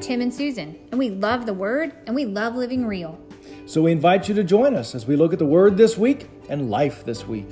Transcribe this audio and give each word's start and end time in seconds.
Tim 0.00 0.22
and 0.22 0.32
Susan, 0.32 0.78
and 0.90 0.98
we 0.98 1.10
love 1.10 1.44
the 1.44 1.52
Word 1.52 1.92
and 2.06 2.14
we 2.16 2.24
love 2.24 2.56
living 2.56 2.86
real. 2.86 3.20
So 3.66 3.82
we 3.82 3.92
invite 3.92 4.28
you 4.28 4.34
to 4.34 4.42
join 4.42 4.74
us 4.74 4.94
as 4.94 5.06
we 5.06 5.14
look 5.14 5.34
at 5.34 5.38
the 5.38 5.46
Word 5.46 5.76
this 5.76 5.98
week 5.98 6.30
and 6.48 6.70
life 6.70 7.04
this 7.04 7.26
week. 7.26 7.48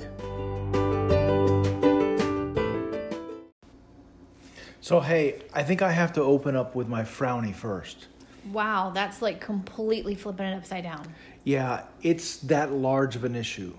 So, 4.81 4.99
hey, 4.99 5.43
I 5.53 5.61
think 5.61 5.83
I 5.83 5.91
have 5.91 6.13
to 6.13 6.23
open 6.23 6.55
up 6.55 6.73
with 6.73 6.87
my 6.87 7.03
frowny 7.03 7.53
first. 7.53 8.07
Wow, 8.51 8.89
that's 8.91 9.21
like 9.21 9.39
completely 9.39 10.15
flipping 10.15 10.47
it 10.47 10.57
upside 10.57 10.83
down. 10.83 11.05
Yeah, 11.43 11.83
it's 12.01 12.37
that 12.37 12.71
large 12.71 13.15
of 13.15 13.23
an 13.23 13.35
issue. 13.35 13.75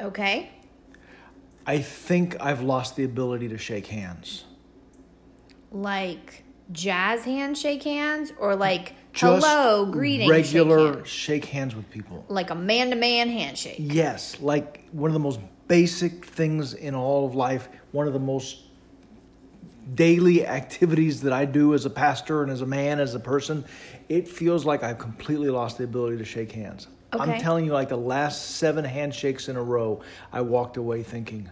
Okay. 0.00 0.50
I 1.66 1.80
think 1.80 2.40
I've 2.40 2.62
lost 2.62 2.94
the 2.94 3.02
ability 3.02 3.48
to 3.48 3.58
shake 3.58 3.88
hands. 3.88 4.44
Like 5.72 6.44
jazz 6.72 7.24
hands 7.24 7.60
shake 7.60 7.82
hands 7.84 8.32
or 8.38 8.56
like 8.56 8.94
Just 9.12 9.46
hello 9.46 9.86
greeting 9.86 10.28
regular 10.28 10.78
shake 10.88 10.94
hands? 10.96 11.08
shake 11.08 11.44
hands 11.46 11.76
with 11.76 11.90
people. 11.90 12.24
like 12.28 12.50
a 12.50 12.54
man-to-man 12.54 13.28
handshake. 13.28 13.76
Yes, 13.78 14.40
like 14.40 14.88
one 14.92 15.08
of 15.08 15.14
the 15.14 15.20
most 15.20 15.40
basic 15.68 16.24
things 16.24 16.74
in 16.74 16.94
all 16.94 17.26
of 17.26 17.34
life, 17.34 17.68
one 17.92 18.06
of 18.06 18.12
the 18.12 18.18
most 18.18 18.62
daily 19.94 20.44
activities 20.46 21.22
that 21.22 21.32
I 21.32 21.44
do 21.44 21.72
as 21.74 21.84
a 21.86 21.90
pastor 21.90 22.42
and 22.42 22.50
as 22.50 22.60
a 22.60 22.66
man, 22.66 22.98
as 22.98 23.14
a 23.14 23.20
person. 23.20 23.64
It 24.08 24.26
feels 24.28 24.64
like 24.64 24.82
I've 24.82 24.98
completely 24.98 25.48
lost 25.50 25.78
the 25.78 25.84
ability 25.84 26.18
to 26.18 26.24
shake 26.24 26.52
hands. 26.52 26.88
Okay. 27.12 27.32
I'm 27.34 27.40
telling 27.40 27.64
you, 27.64 27.72
like 27.72 27.88
the 27.88 27.96
last 27.96 28.56
seven 28.56 28.84
handshakes 28.84 29.48
in 29.48 29.56
a 29.56 29.62
row, 29.62 30.00
I 30.32 30.40
walked 30.40 30.76
away 30.76 31.02
thinking, 31.04 31.48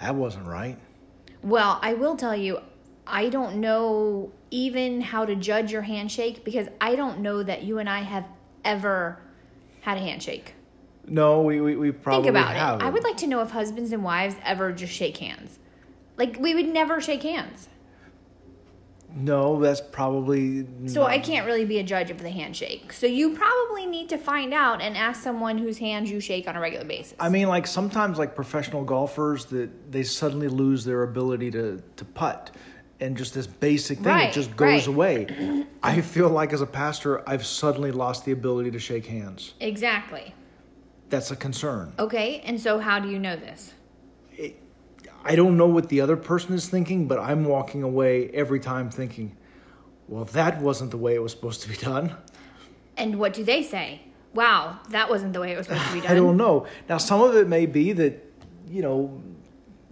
that 0.00 0.14
wasn't 0.14 0.46
right. 0.46 0.78
Well, 1.42 1.78
I 1.82 1.92
will 1.94 2.16
tell 2.16 2.34
you, 2.34 2.60
I 3.06 3.28
don't 3.28 3.56
know 3.56 4.32
even 4.50 5.00
how 5.00 5.24
to 5.24 5.34
judge 5.34 5.72
your 5.72 5.82
handshake 5.82 6.44
because 6.44 6.68
I 6.80 6.94
don't 6.94 7.20
know 7.20 7.42
that 7.42 7.62
you 7.62 7.78
and 7.78 7.88
I 7.88 8.00
have 8.00 8.26
ever 8.64 9.20
had 9.80 9.98
a 9.98 10.00
handshake. 10.00 10.54
No, 11.06 11.42
we, 11.42 11.60
we, 11.60 11.76
we 11.76 11.90
probably 11.90 12.24
Think 12.24 12.36
about 12.36 12.54
have 12.54 12.80
it. 12.80 12.84
I 12.84 12.90
would 12.90 13.02
like 13.02 13.16
to 13.18 13.26
know 13.26 13.42
if 13.42 13.50
husbands 13.50 13.92
and 13.92 14.04
wives 14.04 14.36
ever 14.44 14.72
just 14.72 14.92
shake 14.92 15.16
hands. 15.16 15.58
Like 16.16 16.38
we 16.38 16.54
would 16.54 16.68
never 16.68 17.00
shake 17.00 17.22
hands. 17.22 17.68
No, 19.14 19.60
that's 19.60 19.80
probably. 19.80 20.66
So 20.86 21.04
I 21.04 21.18
can't 21.18 21.44
really 21.44 21.64
be 21.64 21.78
a 21.78 21.82
judge 21.82 22.10
of 22.10 22.22
the 22.22 22.30
handshake. 22.30 22.92
So 22.92 23.06
you 23.06 23.36
probably 23.36 23.84
need 23.84 24.08
to 24.08 24.16
find 24.16 24.54
out 24.54 24.80
and 24.80 24.96
ask 24.96 25.22
someone 25.22 25.58
whose 25.58 25.78
hands 25.78 26.10
you 26.10 26.18
shake 26.18 26.48
on 26.48 26.56
a 26.56 26.60
regular 26.60 26.86
basis. 26.86 27.14
I 27.20 27.28
mean, 27.28 27.48
like 27.48 27.66
sometimes, 27.66 28.18
like 28.18 28.34
professional 28.34 28.84
golfers, 28.84 29.44
that 29.46 29.92
they 29.92 30.02
suddenly 30.02 30.48
lose 30.48 30.84
their 30.84 31.02
ability 31.02 31.50
to 31.50 31.82
to 31.96 32.04
putt, 32.04 32.52
and 33.02 33.16
just 33.16 33.34
this 33.34 33.46
basic 33.48 33.98
thing 33.98 34.06
Right, 34.06 34.28
it 34.30 34.32
just 34.32 34.56
goes 34.56 34.86
right. 34.86 35.28
away. 35.28 35.66
I 35.82 36.00
feel 36.00 36.28
like 36.28 36.52
as 36.52 36.60
a 36.60 36.66
pastor, 36.66 37.28
I've 37.28 37.44
suddenly 37.44 37.90
lost 37.90 38.24
the 38.24 38.32
ability 38.32 38.70
to 38.70 38.78
shake 38.78 39.06
hands. 39.06 39.54
exactly. 39.60 40.34
That's 41.10 41.30
a 41.30 41.36
concern. 41.36 41.92
Okay, 41.98 42.40
and 42.40 42.58
so 42.58 42.78
how 42.78 42.98
do 42.98 43.08
you 43.10 43.18
know 43.18 43.36
this? 43.36 43.74
I 45.24 45.36
don't 45.36 45.58
know 45.58 45.66
what 45.66 45.90
the 45.90 46.00
other 46.00 46.16
person 46.16 46.54
is 46.54 46.68
thinking, 46.68 47.06
but 47.06 47.18
I'm 47.18 47.44
walking 47.44 47.82
away 47.82 48.30
every 48.30 48.58
time 48.58 48.88
thinking, 48.90 49.36
"Well, 50.08 50.24
that 50.26 50.62
wasn't 50.62 50.90
the 50.90 50.96
way 50.96 51.14
it 51.14 51.22
was 51.22 51.32
supposed 51.32 51.60
to 51.62 51.68
be 51.68 51.76
done." 51.76 52.16
And 52.96 53.18
what 53.18 53.34
do 53.34 53.44
they 53.44 53.62
say? 53.62 54.00
Wow, 54.34 54.78
that 54.88 55.10
wasn't 55.10 55.34
the 55.34 55.40
way 55.40 55.52
it 55.52 55.58
was 55.58 55.66
supposed 55.66 55.86
to 55.88 55.92
be 55.92 56.00
done. 56.00 56.10
I 56.12 56.14
don't 56.14 56.38
know. 56.38 56.66
Now, 56.88 56.96
some 56.96 57.20
of 57.20 57.36
it 57.36 57.46
may 57.46 57.66
be 57.66 57.92
that, 57.92 58.14
you 58.68 58.80
know, 58.80 59.22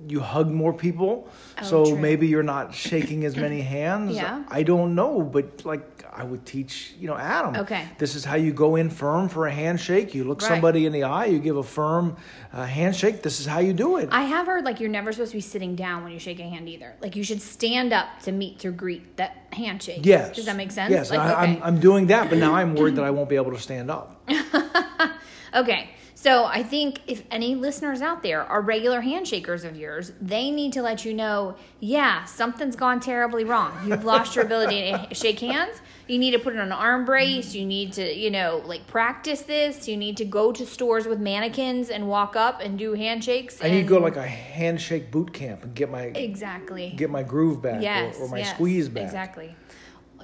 you 0.09 0.21
hug 0.21 0.51
more 0.51 0.73
people, 0.73 1.29
Oh, 1.61 1.65
so 1.65 1.85
true. 1.85 1.99
maybe 1.99 2.27
you're 2.27 2.43
not 2.43 2.75
shaking 2.75 3.25
as 3.25 3.37
many 3.37 3.61
hands. 3.77 4.17
Yeah. 4.17 4.43
I 4.49 4.63
don't 4.63 4.95
know, 4.95 5.21
but 5.23 5.65
like 5.65 6.05
I 6.13 6.25
would 6.25 6.45
teach, 6.45 6.95
you 6.99 7.07
know, 7.07 7.17
Adam. 7.17 7.55
Okay. 7.57 7.87
This 7.99 8.15
is 8.15 8.25
how 8.25 8.35
you 8.37 8.53
go 8.53 8.77
in 8.77 8.91
firm 8.91 9.29
for 9.29 9.47
a 9.47 9.53
handshake. 9.53 10.15
You 10.15 10.25
look 10.25 10.41
Right. 10.43 10.49
somebody 10.49 10.87
in 10.87 10.93
the 10.93 11.05
eye, 11.05 11.27
you 11.27 11.39
give 11.39 11.57
a 11.57 11.63
firm 11.63 12.17
uh, 12.53 12.65
handshake. 12.67 13.23
This 13.23 13.41
is 13.41 13.47
how 13.47 13.61
you 13.61 13.73
do 13.73 13.99
it. 13.99 14.09
I 14.11 14.23
have 14.23 14.47
heard 14.47 14.65
like 14.65 14.81
you're 14.81 14.89
never 14.91 15.13
supposed 15.13 15.31
to 15.33 15.37
be 15.37 15.43
sitting 15.43 15.77
down 15.77 16.03
when 16.03 16.13
you 16.13 16.19
shake 16.19 16.41
a 16.41 16.49
hand 16.49 16.69
either. 16.69 16.95
Like 17.01 17.15
you 17.15 17.23
should 17.23 17.43
stand 17.43 17.93
up 17.93 18.07
to 18.23 18.33
meet 18.33 18.59
to 18.61 18.71
greet 18.73 19.17
that 19.19 19.37
handshake. 19.53 20.01
yes. 20.05 20.35
Does 20.35 20.47
that 20.47 20.57
make 20.57 20.71
sense? 20.73 20.91
Yes, 20.91 21.11
Like, 21.11 21.21
I, 21.21 21.33
okay. 21.33 21.57
I'm, 21.57 21.63
I'm 21.63 21.81
doing 21.81 22.07
that, 22.09 22.29
but 22.29 22.39
now 22.39 22.55
I'm 22.55 22.75
worried 22.75 22.95
that 22.97 23.05
I 23.05 23.11
won't 23.11 23.29
be 23.29 23.37
able 23.37 23.53
to 23.53 23.61
stand 23.61 23.91
up. 23.91 24.29
Okay. 25.53 25.91
So 26.21 26.45
I 26.45 26.63
think 26.63 27.01
if 27.07 27.23
any 27.31 27.55
listeners 27.55 28.03
out 28.03 28.23
there 28.23 28.43
are 28.43 28.61
regular 28.61 29.01
handshakers 29.01 29.65
of 29.65 29.75
yours, 29.75 30.13
they 30.21 30.51
need 30.51 30.75
to 30.75 30.83
let 30.83 31.07
you 31.07 31.15
know, 31.15 31.57
yeah, 31.79 32.27
something's 32.27 32.77
gone 32.77 33.01
terribly 33.01 33.43
wrong. 33.43 33.73
You've 33.87 34.05
lost 34.05 34.37
your 34.37 34.45
ability 34.45 34.93
to 34.93 35.09
shake 35.15 35.41
hands. 35.41 35.81
You 36.09 36.19
need 36.19 36.33
to 36.33 36.39
put 36.39 36.53
it 36.53 36.59
on 36.59 36.67
an 36.67 36.73
arm 36.73 37.07
brace. 37.07 37.55
You 37.55 37.65
need 37.65 37.95
to, 37.95 38.15
you 38.15 38.31
know, 38.31 38.61
like 38.67 38.87
practice 38.87 39.41
this. 39.41 39.89
You 39.89 39.97
need 39.97 40.19
to 40.19 40.27
go 40.27 40.53
to 40.53 40.67
stores 40.67 41.07
with 41.07 41.21
mannequins 41.21 41.89
and 41.89 42.07
walk 42.07 42.37
up 42.37 42.61
and 42.61 42.79
do 42.79 42.93
handshakes. 42.93 43.57
I 43.65 43.71
need 43.71 43.85
to 43.85 43.89
go 43.89 43.99
like 43.99 44.17
a 44.17 44.29
handshake 44.29 45.11
boot 45.11 45.33
camp 45.33 45.65
and 45.65 45.75
get 45.75 45.91
my 45.91 46.03
exactly. 46.03 46.93
get 46.97 47.09
my 47.09 47.23
groove 47.23 47.63
back 47.63 47.81
yes, 47.81 48.19
or, 48.19 48.25
or 48.25 48.29
my 48.29 48.41
yes, 48.41 48.55
squeeze 48.57 48.91
back. 48.91 49.05
Exactly. 49.05 49.57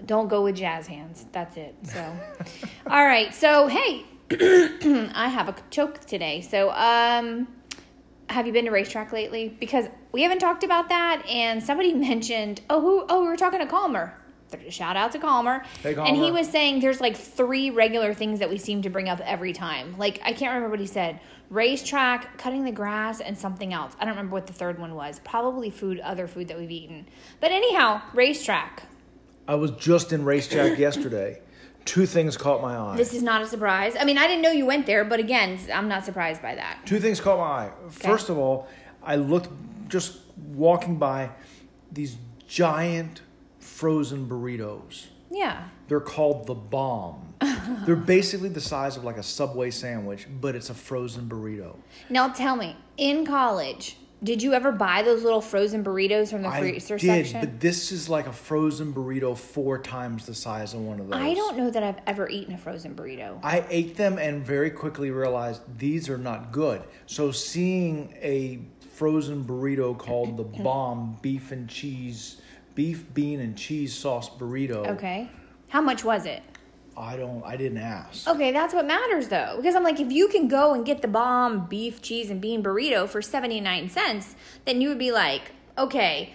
Don't 0.05 0.29
go 0.29 0.45
with 0.45 0.57
jazz 0.57 0.89
hands. 0.89 1.25
That's 1.33 1.57
it. 1.57 1.75
So, 1.85 2.15
all 2.87 3.07
right. 3.07 3.35
So, 3.35 3.69
hey, 3.69 4.05
I 5.17 5.29
have 5.29 5.49
a 5.49 5.55
choke 5.71 6.01
today. 6.01 6.43
So, 6.43 6.71
um, 6.71 7.49
have 8.29 8.47
you 8.47 8.53
been 8.53 8.67
to 8.67 8.71
RaceTrac 8.71 9.13
lately? 9.13 9.49
Because 9.49 9.87
we 10.13 10.23
haven't 10.23 10.41
talked 10.41 10.63
about 10.63 10.89
that, 10.91 11.25
and 11.29 11.63
somebody 11.63 11.93
mentioned, 12.11 12.61
oh, 12.69 12.81
who? 12.81 13.07
Oh, 13.09 13.23
we 13.23 13.29
were 13.29 13.37
talking 13.37 13.61
to 13.61 13.67
Calmer. 13.67 14.15
Shout 14.69 14.97
out 14.97 15.11
to 15.13 15.19
Calmer. 15.19 15.65
Hey, 15.83 15.95
And 15.95 16.17
he 16.17 16.31
was 16.31 16.49
saying 16.49 16.81
there's 16.81 17.01
like 17.01 17.17
three 17.17 17.71
regular 17.71 18.15
things 18.15 18.39
that 18.39 18.49
we 18.49 18.59
seem 18.59 18.83
to 18.83 18.91
bring 18.91 19.09
up 19.09 19.21
every 19.21 19.53
time. 19.53 19.99
Like 19.99 20.21
I 20.25 20.33
can't 20.33 20.55
remember 20.55 20.69
what 20.71 20.79
he 20.79 20.87
said. 20.87 21.19
RaceTrac, 21.51 22.39
cutting 22.39 22.65
the 22.65 22.71
grass, 22.71 23.21
and 23.21 23.37
something 23.37 23.73
else. 23.73 23.95
I 23.99 24.05
don't 24.05 24.15
remember 24.15 24.35
what 24.35 24.47
the 24.47 24.53
third 24.53 24.79
one 24.79 24.95
was. 24.95 25.21
Probably 25.25 25.71
food, 25.71 25.99
other 25.99 26.29
food 26.29 26.49
that 26.49 26.59
we've 26.59 26.71
eaten. 26.71 27.07
But 27.41 27.51
anyhow, 27.51 28.03
RaceTrac. 28.15 28.85
I 29.49 29.57
was 29.57 29.73
just 29.73 30.13
in 30.13 30.25
RaceTrac 30.25 30.79
yesterday. 30.79 31.41
Two 31.87 32.05
things 32.05 32.37
caught 32.37 32.61
my 32.61 32.77
eye. 32.77 32.97
This 32.97 33.15
is 33.15 33.23
not 33.23 33.41
a 33.41 33.47
surprise. 33.47 33.95
I 33.99 34.05
mean, 34.05 34.19
I 34.19 34.27
didn't 34.27 34.43
know 34.43 34.51
you 34.51 34.67
went 34.67 34.85
there, 34.87 35.05
but 35.05 35.21
again, 35.21 35.59
I'm 35.73 35.89
not 35.89 36.05
surprised 36.05 36.43
by 36.43 36.55
that. 36.57 36.81
Two 36.85 37.01
things 37.01 37.21
caught 37.21 37.39
my 37.39 37.45
eye. 37.45 37.71
First 37.89 38.29
of 38.29 38.37
all, 38.37 38.69
I 39.03 39.17
looked 39.17 39.49
just 39.89 40.19
walking 40.37 40.97
by 40.97 41.31
these 41.91 42.17
giant 42.47 43.23
frozen 43.61 44.29
burritos. 44.29 45.07
Yeah. 45.31 45.69
They're 45.89 46.01
called 46.01 46.47
the 46.47 46.55
bomb. 46.55 47.35
They're 47.87 47.95
basically 47.95 48.49
the 48.49 48.61
size 48.61 48.97
of 48.97 49.05
like 49.05 49.17
a 49.17 49.23
Subway 49.23 49.71
sandwich, 49.71 50.27
but 50.41 50.55
it's 50.55 50.71
a 50.71 50.75
frozen 50.75 51.29
burrito. 51.29 51.77
Now 52.11 52.29
tell 52.29 52.57
me, 52.57 52.77
in 52.97 53.25
college, 53.25 53.97
did 54.23 54.43
you 54.43 54.55
ever 54.55 54.73
buy 54.73 55.03
those 55.03 55.23
little 55.23 55.41
frozen 55.41 55.85
burritos 55.85 56.31
from 56.31 56.43
the 56.43 56.49
I 56.49 56.61
freezer 56.61 56.97
did, 56.97 57.07
section? 57.27 57.41
but 57.41 57.61
this 57.61 57.93
is 57.93 58.09
like 58.09 58.27
a 58.27 58.33
frozen 58.33 58.93
burrito 58.93 59.37
four 59.37 59.79
times 59.79 60.27
the 60.27 60.35
size 60.35 60.75
of 60.75 60.81
one 60.81 61.01
of 61.01 61.09
those. 61.09 61.21
I 61.21 61.35
don't 61.35 61.57
know 61.57 61.71
that 61.71 61.83
I've 61.83 62.01
ever 62.07 62.29
eaten 62.29 62.55
a 62.55 62.59
frozen 62.59 62.95
burrito. 62.95 63.39
I 63.43 63.65
ate 63.69 63.97
them 63.97 64.19
and 64.19 64.45
very 64.45 64.71
quickly 64.71 65.11
realized 65.11 65.63
these 65.79 66.09
are 66.09 66.19
not 66.19 66.51
good. 66.51 66.83
So 67.07 67.31
seeing 67.31 68.15
a 68.21 68.61
frozen 68.95 69.45
burrito 69.45 69.97
called 69.97 70.37
the 70.37 70.45
bomb 70.63 71.19
beef 71.21 71.53
and 71.53 71.69
cheese 71.69 72.41
beef 72.75 73.05
bean 73.15 73.41
and 73.41 73.57
cheese 73.57 73.95
sauce 73.95 74.31
burrito. 74.31 74.87
Okay. 74.89 75.29
How 75.69 75.81
much 75.81 76.05
was 76.05 76.27
it? 76.27 76.43
I 76.97 77.17
don't 77.17 77.45
I 77.45 77.57
didn't 77.57 77.79
ask. 77.79 78.27
Okay, 78.27 78.53
that's 78.53 78.73
what 78.73 78.87
matters 78.87 79.29
though. 79.29 79.55
Because 79.57 79.75
I'm 79.75 79.85
like, 79.85 80.01
if 80.01 80.11
you 80.11 80.29
can 80.29 80.49
go 80.49 80.73
and 80.73 80.85
get 80.85 81.03
the 81.03 81.09
bomb 81.09 81.67
beef, 81.67 82.01
cheese, 82.01 82.31
and 82.31 82.41
bean 82.41 82.63
burrito 82.63 83.09
for 83.09 83.21
79 83.21 83.91
cents, 83.91 84.35
then 84.65 84.81
you 84.81 84.89
would 84.89 84.99
be 84.99 85.13
like, 85.13 85.53
okay, 85.77 86.35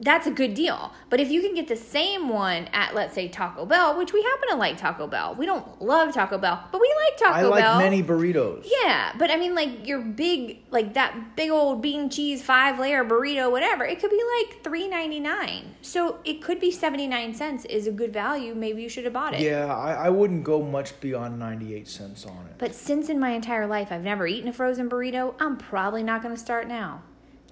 that's 0.00 0.26
a 0.26 0.30
good 0.30 0.54
deal. 0.54 0.92
But 1.08 1.20
if 1.20 1.30
you 1.30 1.40
can 1.40 1.54
get 1.54 1.68
the 1.68 1.76
same 1.76 2.28
one 2.28 2.68
at, 2.72 2.94
let's 2.94 3.14
say, 3.14 3.28
Taco 3.28 3.64
Bell, 3.64 3.96
which 3.96 4.12
we 4.12 4.22
happen 4.22 4.48
to 4.50 4.56
like 4.56 4.76
Taco 4.76 5.06
Bell, 5.06 5.34
we 5.34 5.46
don't 5.46 5.80
love 5.80 6.12
Taco 6.12 6.38
Bell, 6.38 6.64
but 6.70 6.80
we 6.80 6.94
like 7.04 7.18
Taco 7.18 7.50
Bell. 7.50 7.52
I 7.52 7.76
like 7.76 7.78
many 7.78 8.02
burritos. 8.02 8.68
Yeah, 8.82 9.12
but 9.18 9.30
I 9.30 9.36
mean, 9.36 9.54
like 9.54 9.86
your 9.86 10.00
big, 10.00 10.62
like 10.70 10.94
that 10.94 11.36
big 11.36 11.50
old 11.50 11.80
bean 11.80 12.10
cheese 12.10 12.42
five 12.42 12.78
layer 12.78 13.04
burrito, 13.04 13.50
whatever. 13.50 13.84
It 13.84 14.00
could 14.00 14.10
be 14.10 14.22
like 14.38 14.62
three 14.62 14.88
ninety 14.88 15.20
nine. 15.20 15.74
So 15.82 16.18
it 16.24 16.42
could 16.42 16.60
be 16.60 16.70
seventy 16.70 17.06
nine 17.06 17.34
cents 17.34 17.64
is 17.64 17.86
a 17.86 17.92
good 17.92 18.12
value. 18.12 18.54
Maybe 18.54 18.82
you 18.82 18.88
should 18.88 19.04
have 19.04 19.12
bought 19.12 19.34
it. 19.34 19.40
Yeah, 19.40 19.74
I, 19.74 20.06
I 20.06 20.10
wouldn't 20.10 20.44
go 20.44 20.62
much 20.62 20.98
beyond 21.00 21.38
98 21.38 21.88
cents 21.88 22.26
on 22.26 22.46
it. 22.46 22.54
But 22.58 22.74
since 22.74 23.08
in 23.08 23.18
my 23.18 23.30
entire 23.30 23.66
life 23.66 23.90
I've 23.90 24.02
never 24.02 24.26
eaten 24.26 24.48
a 24.48 24.52
frozen 24.52 24.88
burrito, 24.88 25.34
I'm 25.40 25.56
probably 25.56 26.02
not 26.02 26.22
going 26.22 26.34
to 26.34 26.40
start 26.40 26.68
now. 26.68 27.02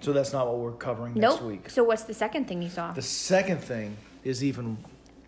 So 0.05 0.13
that's 0.13 0.31
not 0.33 0.45
what 0.45 0.57
we're 0.59 0.73
covering 0.73 1.15
next 1.15 1.37
Nope. 1.37 1.41
week. 1.41 1.69
So 1.71 1.83
what's 1.83 2.03
the 2.03 2.13
second 2.13 2.47
thing 2.47 2.61
you 2.61 2.69
saw? 2.69 2.91
The 2.91 3.01
second 3.01 3.57
thing 3.57 3.97
is 4.23 4.43
even, 4.43 4.77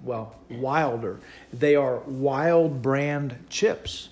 well, 0.03 0.35
wilder. 0.51 1.19
They 1.51 1.75
are 1.75 1.97
Wilde 2.05 2.79
brand 2.83 3.35
chips. 3.49 4.09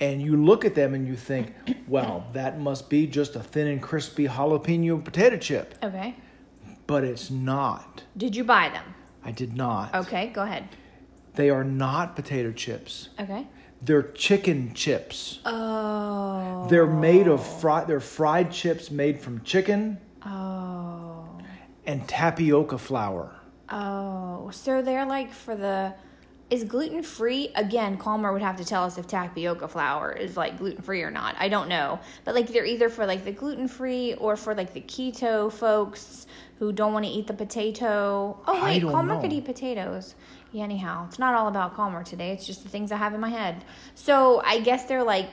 And 0.00 0.20
you 0.20 0.36
look 0.36 0.64
at 0.64 0.74
them 0.74 0.94
and 0.94 1.06
you 1.06 1.14
think, 1.14 1.54
well, 1.86 2.26
that 2.32 2.58
must 2.58 2.90
be 2.90 3.06
just 3.06 3.36
a 3.36 3.40
thin 3.40 3.68
and 3.68 3.80
crispy 3.80 4.26
jalapeno 4.26 5.02
potato 5.04 5.36
chip. 5.36 5.76
okay. 5.80 6.16
But 6.88 7.04
it's 7.04 7.30
not. 7.30 8.02
Did 8.16 8.34
you 8.34 8.42
buy 8.42 8.70
them? 8.70 8.94
I 9.24 9.30
did 9.30 9.56
not. 9.56 9.94
Okay, 9.94 10.26
go 10.34 10.42
ahead. 10.42 10.68
They 11.34 11.50
are 11.50 11.62
not 11.64 12.16
potato 12.16 12.50
chips. 12.50 13.10
Okay. 13.20 13.46
They're 13.84 14.02
chicken 14.02 14.72
chips. 14.72 15.40
Oh. 15.44 16.66
They're 16.70 16.86
made 16.86 17.28
of 17.28 17.44
fried. 17.60 17.86
They're 17.86 18.00
fried 18.00 18.50
chips 18.50 18.90
made 18.90 19.20
from 19.20 19.42
chicken 19.42 19.98
Oh. 20.24 21.26
and 21.86 22.08
tapioca 22.08 22.78
flour. 22.78 23.34
Oh. 23.68 24.50
So 24.52 24.80
they're 24.80 25.04
like 25.06 25.32
for 25.32 25.54
the. 25.54 25.94
Is 26.50 26.62
gluten 26.64 27.02
free? 27.02 27.50
Again, 27.56 27.96
Calmer 27.96 28.30
would 28.32 28.42
have 28.42 28.58
to 28.58 28.64
tell 28.64 28.84
us 28.84 28.96
if 28.98 29.06
tapioca 29.06 29.66
flour 29.66 30.12
is 30.12 30.36
like 30.36 30.58
gluten 30.58 30.82
free 30.82 31.02
or 31.02 31.10
not. 31.10 31.34
I 31.38 31.48
don't 31.48 31.68
know. 31.68 31.98
But 32.24 32.34
like 32.34 32.48
they're 32.48 32.66
either 32.66 32.88
for 32.90 33.06
like 33.06 33.24
the 33.24 33.32
gluten 33.32 33.66
free 33.66 34.14
or 34.14 34.36
for 34.36 34.54
like 34.54 34.72
the 34.74 34.82
keto 34.82 35.50
folks 35.50 36.26
who 36.58 36.70
don't 36.70 36.92
want 36.92 37.06
to 37.06 37.10
eat 37.10 37.26
the 37.26 37.34
potato. 37.34 38.38
Oh, 38.46 38.64
wait. 38.64 38.82
Calmer 38.82 39.14
know. 39.14 39.20
could 39.20 39.32
eat 39.32 39.46
potatoes. 39.46 40.14
Yeah, 40.54 40.62
anyhow. 40.62 41.06
It's 41.08 41.18
not 41.18 41.34
all 41.34 41.48
about 41.48 41.74
Calmer 41.74 42.04
today. 42.04 42.30
It's 42.30 42.46
just 42.46 42.62
the 42.62 42.68
things 42.68 42.92
I 42.92 42.96
have 42.96 43.12
in 43.12 43.20
my 43.20 43.28
head. 43.28 43.64
So 43.96 44.40
I 44.44 44.60
guess 44.60 44.84
they're 44.84 45.02
like. 45.02 45.28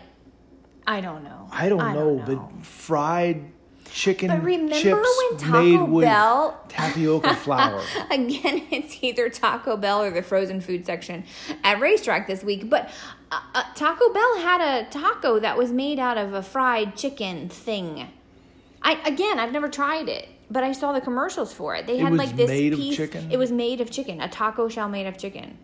I 0.88 1.00
don't 1.00 1.24
know. 1.24 1.48
I 1.52 1.70
don't, 1.70 1.94
know, 1.94 2.24
but 2.26 2.66
fried 2.66 3.52
chicken 3.92 4.30
But 4.30 4.44
remember 4.44 4.74
chips 4.74 5.30
when 5.30 5.38
Taco 5.38 5.62
made 5.62 5.90
with 5.92 6.06
Bell- 6.06 6.60
tapioca 6.68 7.36
flour. 7.44 7.84
Again, 8.10 8.66
it's 8.72 8.98
either 9.04 9.30
Taco 9.30 9.78
Bell 9.78 10.02
or 10.02 10.10
the 10.10 10.24
frozen 10.24 10.60
food 10.60 10.88
section 10.88 11.24
at 11.64 11.78
RaceTrac 11.78 12.26
this 12.26 12.44
week. 12.44 12.68
But 12.68 12.90
uh, 13.32 13.42
uh, 13.54 13.64
Taco 13.76 14.12
Bell 14.12 14.40
had 14.40 14.60
a 14.60 14.90
taco 14.90 15.40
that 15.40 15.56
was 15.56 15.72
made 15.72 16.00
out 16.00 16.18
of 16.18 16.34
a 16.34 16.42
fried 16.42 16.96
chicken 16.96 17.48
thing. 17.48 18.08
I 18.82 18.94
again, 19.06 19.38
I've 19.40 19.52
never 19.52 19.70
tried 19.70 20.10
it, 20.10 20.30
but 20.52 20.64
I 20.64 20.74
saw 20.74 20.92
the 20.92 21.02
commercials 21.02 21.54
for 21.54 21.76
it. 21.76 21.88
They 21.88 21.98
had 21.98 22.12
was 22.12 22.20
like 22.20 22.36
this 22.36 22.50
made 22.50 22.74
of 22.74 22.80
piece. 22.80 22.98
chicken? 22.98 23.32
It 23.32 23.38
was 23.38 23.52
made 23.52 23.82
of 23.82 23.90
chicken, 23.90 24.22
a 24.22 24.28
taco 24.28 24.68
shell 24.68 24.90
made 24.90 25.08
of 25.08 25.18
chicken. 25.18 25.58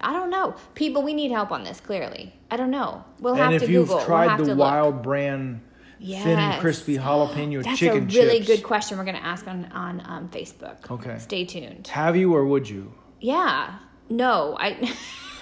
I 0.00 0.12
don't 0.12 0.28
know, 0.30 0.56
people. 0.74 1.02
We 1.02 1.14
need 1.14 1.30
help 1.30 1.50
on 1.52 1.64
this. 1.64 1.80
Clearly, 1.80 2.34
I 2.50 2.56
don't 2.56 2.70
know. 2.70 3.04
We'll 3.20 3.34
have 3.36 3.46
and 3.46 3.54
if 3.56 3.62
to 3.62 3.70
you've 3.72 3.84
Google. 3.88 3.96
we'll 3.98 4.06
tried 4.06 4.38
the 4.38 4.44
to 4.44 4.50
look. 4.50 4.58
Wilde 4.58 5.02
brand 5.02 5.60
thin 5.98 6.08
Yes. 6.38 6.60
crispy 6.60 6.98
jalapeno 6.98 7.62
That's 7.64 7.78
chicken 7.78 8.02
a 8.02 8.06
really 8.06 8.38
chips, 8.40 8.48
good 8.48 8.62
question. 8.62 8.98
We're 8.98 9.04
going 9.04 9.16
to 9.16 9.24
ask 9.24 9.46
on 9.48 9.64
on 9.72 10.02
um, 10.04 10.28
Facebook. 10.28 10.90
Okay. 10.90 11.16
Stay 11.18 11.44
tuned. 11.46 11.86
have 11.88 12.16
you 12.16 12.34
or 12.34 12.44
would 12.44 12.68
you? 12.68 12.92
Yeah. 13.20 13.76
No, 14.10 14.56
I. 14.58 14.94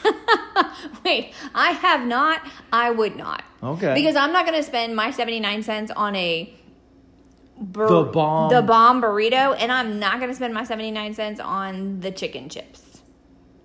Wait, 1.04 1.32
I 1.54 1.72
have 1.72 2.06
not. 2.06 2.40
I 2.72 2.90
would 2.90 3.16
not. 3.16 3.42
Okay. 3.62 3.94
Because 3.94 4.16
I'm 4.16 4.32
not 4.32 4.46
going 4.46 4.56
to 4.58 4.62
spend 4.62 4.94
my 4.94 5.10
79 5.10 5.62
cents 5.62 5.90
on 5.96 6.14
a. 6.14 6.54
bur- 7.58 7.88
The 7.88 8.02
bomb. 8.10 8.50
The 8.50 8.62
bomb 8.62 9.02
burrito, 9.02 9.56
and 9.58 9.70
I'm 9.72 9.98
not 9.98 10.18
going 10.18 10.28
to 10.30 10.34
spend 10.36 10.54
my 10.54 10.64
79 10.64 11.14
cents 11.14 11.40
on 11.40 12.00
the 12.00 12.10
chicken 12.10 12.48
chips. 12.48 13.02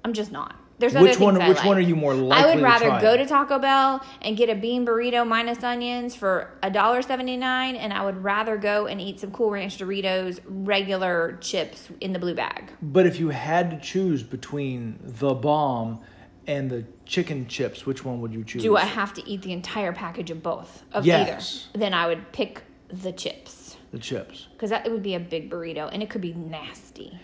I'm 0.05 0.13
just 0.13 0.31
not. 0.31 0.55
There's 0.79 0.95
other 0.95 1.03
Which 1.03 1.15
things 1.15 1.21
one- 1.33 1.41
I 1.41 1.49
which 1.49 1.57
like. 1.57 1.65
one 1.67 1.77
are 1.77 1.81
you 1.81 1.95
more 1.97 2.13
likely? 2.13 2.43
I 2.43 2.47
would 2.53 2.59
to 2.59 2.63
rather 2.63 2.85
try? 2.87 3.01
go 3.01 3.17
to 3.17 3.25
Taco 3.25 3.59
Bell 3.59 4.01
and 4.21 4.37
get 4.37 4.49
a 4.49 4.55
bean 4.55 4.85
burrito 4.85 5.27
minus 5.27 5.61
onions 5.61 6.15
for 6.15 6.51
$1.79, 6.63 7.41
and 7.75 7.91
I 7.91 8.05
would 8.05 8.23
rather 8.23 8.55
go 8.55 8.87
and 8.87 9.01
eat 9.01 9.19
some 9.19 9.31
Cool 9.31 9.51
Ranch 9.51 9.77
Doritos 9.77 10.39
regular 10.45 11.37
chips 11.41 11.89
in 11.99 12.13
the 12.13 12.19
blue 12.19 12.33
bag. 12.33 12.71
But 12.81 13.05
if 13.05 13.19
you 13.19 13.29
had 13.29 13.71
to 13.71 13.79
choose 13.79 14.23
between 14.23 14.99
the 15.03 15.33
bomb 15.33 15.99
and 16.47 16.69
the 16.69 16.85
chicken 17.05 17.47
chips, 17.47 17.85
which 17.85 18.05
one 18.05 18.21
would 18.21 18.33
you 18.33 18.45
choose? 18.45 18.61
Do 18.63 18.77
I 18.77 18.85
have 18.85 19.13
to 19.15 19.27
eat 19.29 19.41
the 19.41 19.51
entire 19.51 19.91
package 19.91 20.31
of 20.31 20.41
both 20.41 20.83
of 20.93 21.05
Yes. 21.05 21.67
either? 21.73 21.79
Then 21.79 21.93
I 21.93 22.07
would 22.07 22.31
pick 22.31 22.63
the 22.87 23.11
chips 23.11 23.68
the 23.91 23.99
chips. 23.99 24.47
because 24.53 24.69
that 24.69 24.85
it 24.85 24.91
would 24.91 25.03
be 25.03 25.15
a 25.15 25.19
big 25.19 25.49
burrito 25.49 25.89
and 25.91 26.01
it 26.03 26.09
could 26.09 26.21
be 26.21 26.33
nasty. 26.33 27.19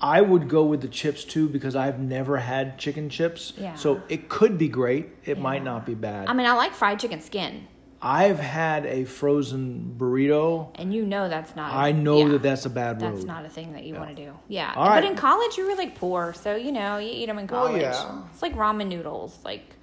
I 0.00 0.20
would 0.20 0.48
go 0.48 0.64
with 0.64 0.80
the 0.80 0.88
chips 0.88 1.24
too 1.24 1.48
because 1.48 1.74
I've 1.74 1.98
never 1.98 2.36
had 2.36 2.78
chicken 2.78 3.08
chips. 3.10 3.52
Yeah. 3.56 3.74
So 3.74 4.00
it 4.08 4.28
could 4.28 4.56
be 4.56 4.68
great. 4.68 5.08
It 5.24 5.38
might 5.40 5.64
not 5.64 5.84
be 5.84 5.94
bad. 5.94 6.28
I 6.28 6.34
mean, 6.34 6.46
I 6.46 6.52
like 6.52 6.72
fried 6.72 7.00
chicken 7.00 7.20
skin, 7.20 7.66
I've 8.00 8.38
had 8.38 8.86
a 8.86 9.04
frozen 9.04 9.96
burrito. 9.98 10.70
and 10.76 10.94
you 10.94 11.04
know 11.04 11.28
that's 11.28 11.56
not. 11.56 11.74
I 11.74 11.90
know 11.90 12.18
yeah, 12.20 12.28
that 12.28 12.42
that's 12.42 12.64
a 12.64 12.70
bad 12.70 13.00
one. 13.02 13.10
that's 13.10 13.24
road. 13.24 13.26
not 13.26 13.44
a 13.44 13.48
thing 13.48 13.72
that 13.72 13.82
you 13.84 13.94
want 13.94 14.10
to 14.10 14.24
do. 14.24 14.32
Yeah, 14.46 14.72
All 14.76 14.84
but 14.84 14.90
right. 14.90 15.04
in 15.04 15.16
college 15.16 15.56
you 15.58 15.66
were 15.68 15.74
like 15.74 15.96
poor, 15.96 16.32
so 16.32 16.54
you 16.54 16.70
know 16.70 16.98
you 16.98 17.10
eat 17.10 17.26
them 17.26 17.38
in 17.40 17.48
college. 17.48 17.82
yeah. 17.82 18.22
It's 18.32 18.42
like 18.42 18.54
ramen 18.54 18.86
noodles, 18.88 19.38
like. 19.44 19.74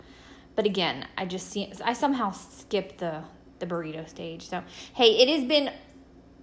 But 0.55 0.65
again, 0.65 1.05
I 1.17 1.25
just 1.25 1.49
see 1.51 1.73
I 1.83 1.91
somehow 1.91 2.31
skipped 2.31 2.99
the 2.99 3.23
the 3.59 3.65
burrito 3.65 4.07
stage. 4.07 4.47
So 4.47 4.63
hey, 4.93 5.17
it 5.17 5.27
has 5.27 5.43
been 5.45 5.71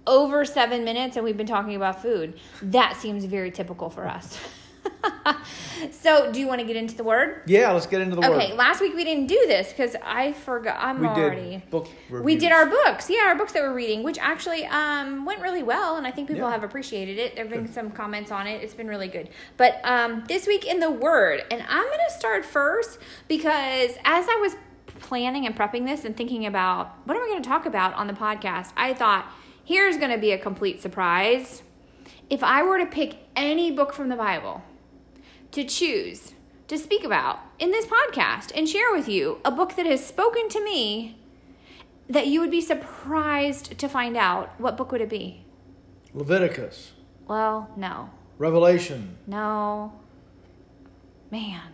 over 0.05 0.43
seven 0.45 0.83
minutes 0.83 1.15
and 1.15 1.23
we've 1.25 1.37
been 1.37 1.47
talking 1.47 1.75
about 1.75 2.01
food. 2.01 2.39
That 2.61 2.97
seems 2.97 3.25
very 3.25 3.51
typical 3.51 3.89
for 3.89 4.07
us. 4.07 4.39
so, 5.91 6.31
do 6.31 6.39
you 6.39 6.47
want 6.47 6.59
to 6.61 6.67
get 6.67 6.75
into 6.75 6.95
the 6.95 7.03
word? 7.03 7.41
yeah, 7.45 7.71
let's 7.71 7.87
get 7.87 8.01
into 8.01 8.15
the 8.15 8.21
Okay, 8.21 8.29
word. 8.29 8.41
Okay, 8.41 8.53
last 8.53 8.81
week 8.81 8.93
we 8.95 9.03
didn't 9.03 9.27
do 9.27 9.41
this 9.47 9.69
because 9.69 9.95
I 10.03 10.33
forgot. 10.33 10.77
I'm 10.79 10.99
We 10.99 11.07
already. 11.07 11.49
did 11.51 11.69
book 11.69 11.87
reviews. 12.09 12.25
We 12.25 12.35
did 12.35 12.51
our 12.51 12.65
books, 12.65 13.09
yeah, 13.09 13.21
our 13.27 13.35
books 13.35 13.53
that 13.53 13.61
we're 13.63 13.73
reading, 13.73 14.03
which 14.03 14.17
actually 14.19 14.65
um, 14.65 15.25
went 15.25 15.41
really 15.41 15.63
well, 15.63 15.95
and 15.97 16.05
I 16.05 16.11
think 16.11 16.27
people 16.27 16.43
Yeah. 16.43 16.51
have 16.51 16.63
appreciated 16.63 17.17
it. 17.17 17.35
There've 17.35 17.49
been 17.49 17.71
some 17.71 17.91
comments 17.91 18.31
on 18.31 18.47
it; 18.47 18.61
it's 18.61 18.73
been 18.73 18.87
really 18.87 19.07
good. 19.07 19.29
But 19.57 19.79
um, 19.83 20.23
this 20.27 20.47
week 20.47 20.65
in 20.65 20.79
the 20.79 20.91
Word, 20.91 21.43
and 21.51 21.63
I'm 21.67 21.83
going 21.85 21.99
to 22.09 22.13
start 22.13 22.45
first 22.45 22.99
because 23.27 23.91
as 24.03 24.25
I 24.29 24.37
was 24.41 24.55
planning 24.99 25.45
and 25.45 25.55
prepping 25.55 25.85
this 25.85 26.05
and 26.05 26.15
thinking 26.15 26.45
about 26.45 26.93
what 27.05 27.15
am 27.17 27.23
I 27.23 27.27
going 27.27 27.41
to 27.43 27.49
talk 27.49 27.65
about 27.65 27.93
on 27.95 28.07
the 28.07 28.13
podcast, 28.13 28.71
I 28.77 28.93
thought 28.93 29.25
here's 29.63 29.97
going 29.97 30.11
to 30.11 30.17
be 30.17 30.31
a 30.31 30.37
complete 30.37 30.81
surprise. 30.81 31.63
If 32.29 32.43
I 32.43 32.63
were 32.63 32.77
to 32.77 32.85
pick 32.85 33.17
any 33.35 33.71
book 33.71 33.93
from 33.93 34.09
the 34.09 34.15
Bible 34.15 34.63
to 35.51 35.63
choose 35.63 36.33
to 36.67 36.77
speak 36.77 37.03
about 37.03 37.39
in 37.59 37.71
this 37.71 37.85
podcast 37.85 38.51
and 38.55 38.67
share 38.67 38.91
with 38.91 39.07
you 39.07 39.39
a 39.45 39.51
book 39.51 39.75
that 39.75 39.85
has 39.85 40.05
spoken 40.05 40.49
to 40.49 40.63
me 40.63 41.17
that 42.09 42.27
you 42.27 42.39
would 42.39 42.51
be 42.51 42.61
surprised 42.61 43.77
to 43.77 43.87
find 43.87 44.17
out 44.17 44.59
what 44.59 44.77
book 44.77 44.91
would 44.91 45.01
it 45.01 45.09
be? 45.09 45.45
Leviticus, 46.13 46.93
well 47.27 47.69
no. 47.75 48.09
Revelation. 48.37 49.17
no. 49.27 49.93
Man 51.31 51.72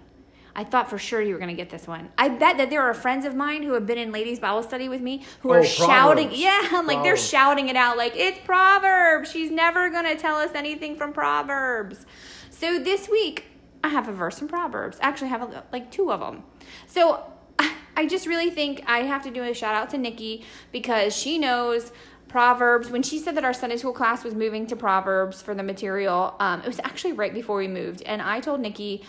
i 0.56 0.64
thought 0.64 0.90
for 0.90 0.98
sure 0.98 1.22
you 1.22 1.34
were 1.34 1.40
going 1.40 1.50
to 1.50 1.56
get 1.56 1.70
this 1.70 1.88
one 1.88 2.10
i 2.18 2.28
bet 2.30 2.58
that 2.58 2.70
there 2.70 2.82
are 2.82 2.94
friends 2.94 3.26
of 3.26 3.36
mine 3.36 3.64
who 3.64 3.74
have 3.74 3.86
been 3.86 3.98
in 3.98 4.12
ladies 4.12 4.40
bible 4.40 4.64
study 4.64 4.90
with 4.90 5.02
me 5.02 5.24
who 5.42 5.52
are 5.52 5.60
Oh, 5.60 5.64
shouting 5.64 6.30
Proverbs. 6.30 6.42
yeah 6.42 6.82
like 6.86 7.04
they're 7.04 7.18
shouting 7.18 7.70
it 7.70 7.76
out 7.76 7.98
like 7.98 8.16
it's 8.16 8.40
proverbs 8.46 9.32
she's 9.32 9.52
never 9.52 9.90
going 9.90 10.06
to 10.06 10.16
tell 10.16 10.38
us 10.38 10.52
anything 10.56 10.96
from 10.96 11.14
proverbs 11.14 12.06
so 12.50 12.80
this 12.80 13.08
week 13.10 13.46
i 13.84 13.88
have 13.88 14.08
a 14.08 14.14
verse 14.14 14.40
from 14.40 14.48
proverbs 14.48 14.98
actually 15.02 15.28
I 15.28 15.32
have 15.32 15.42
a, 15.42 15.64
like 15.72 15.92
two 15.92 16.12
of 16.12 16.20
them 16.20 16.44
so 16.88 17.24
i 17.96 18.06
just 18.08 18.28
really 18.28 18.50
think 18.50 18.84
i 18.88 19.00
have 19.00 19.24
to 19.24 19.32
do 19.32 19.44
a 19.44 19.54
shout 19.54 19.76
out 19.76 19.90
to 19.92 19.98
nikki 19.98 20.46
because 20.72 21.16
she 21.16 21.38
knows 21.38 21.92
Proverbs. 22.28 22.92
When 22.92 23.02
she 23.02 23.18
said 23.18 23.36
that 23.38 23.44
our 23.44 23.56
Sunday 23.56 23.78
school 23.78 23.92
class 23.92 24.24
was 24.24 24.36
moving 24.36 24.68
to 24.68 24.76
Proverbs 24.76 25.42
for 25.42 25.56
the 25.56 25.64
material, 25.64 26.36
um, 26.40 26.62
it 26.62 26.68
was 26.68 26.80
actually 26.84 27.14
right 27.14 27.34
before 27.34 27.58
we 27.58 27.68
moved. 27.68 28.04
And 28.04 28.22
I 28.22 28.40
told 28.40 28.60
Nikki, 28.60 29.04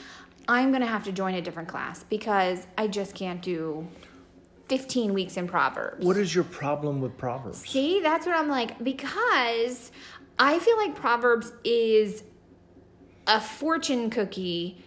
I'm 0.51 0.71
going 0.71 0.81
to 0.81 0.89
have 0.89 1.05
to 1.05 1.13
join 1.13 1.37
a 1.37 1.41
different 1.41 1.69
class 1.69 2.03
because 2.03 2.67
I 2.77 2.89
just 2.89 3.15
can't 3.15 3.41
do 3.41 3.87
15 4.69 5.15
weeks 5.15 5.37
in 5.37 5.47
Proverbs. 5.47 6.05
What 6.05 6.17
is 6.17 6.35
your 6.35 6.43
problem 6.43 7.01
with 7.01 7.17
Proverbs? 7.17 7.59
See, 7.59 8.01
that's 8.01 8.27
what 8.27 8.35
I'm 8.35 8.49
like 8.49 8.83
because 8.83 9.93
I 10.41 10.59
feel 10.59 10.77
like 10.77 10.97
Proverbs 10.97 11.53
is 11.63 12.25
a 13.29 13.41
fortune 13.41 14.11
cookie 14.11 14.83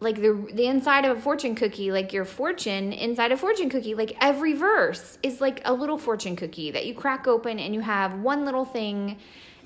like 0.00 0.16
the 0.16 0.48
the 0.52 0.66
inside 0.66 1.04
of 1.04 1.16
a 1.16 1.20
fortune 1.20 1.54
cookie, 1.54 1.92
like 1.92 2.12
your 2.12 2.24
fortune 2.24 2.92
inside 2.92 3.30
a 3.30 3.36
fortune 3.36 3.70
cookie, 3.70 3.94
like 3.94 4.16
every 4.20 4.52
verse 4.52 5.18
is 5.22 5.40
like 5.40 5.62
a 5.64 5.72
little 5.72 5.98
fortune 5.98 6.34
cookie 6.34 6.72
that 6.72 6.84
you 6.84 6.94
crack 6.94 7.26
open 7.26 7.58
and 7.58 7.74
you 7.74 7.80
have 7.80 8.18
one 8.18 8.44
little 8.44 8.64
thing. 8.64 9.18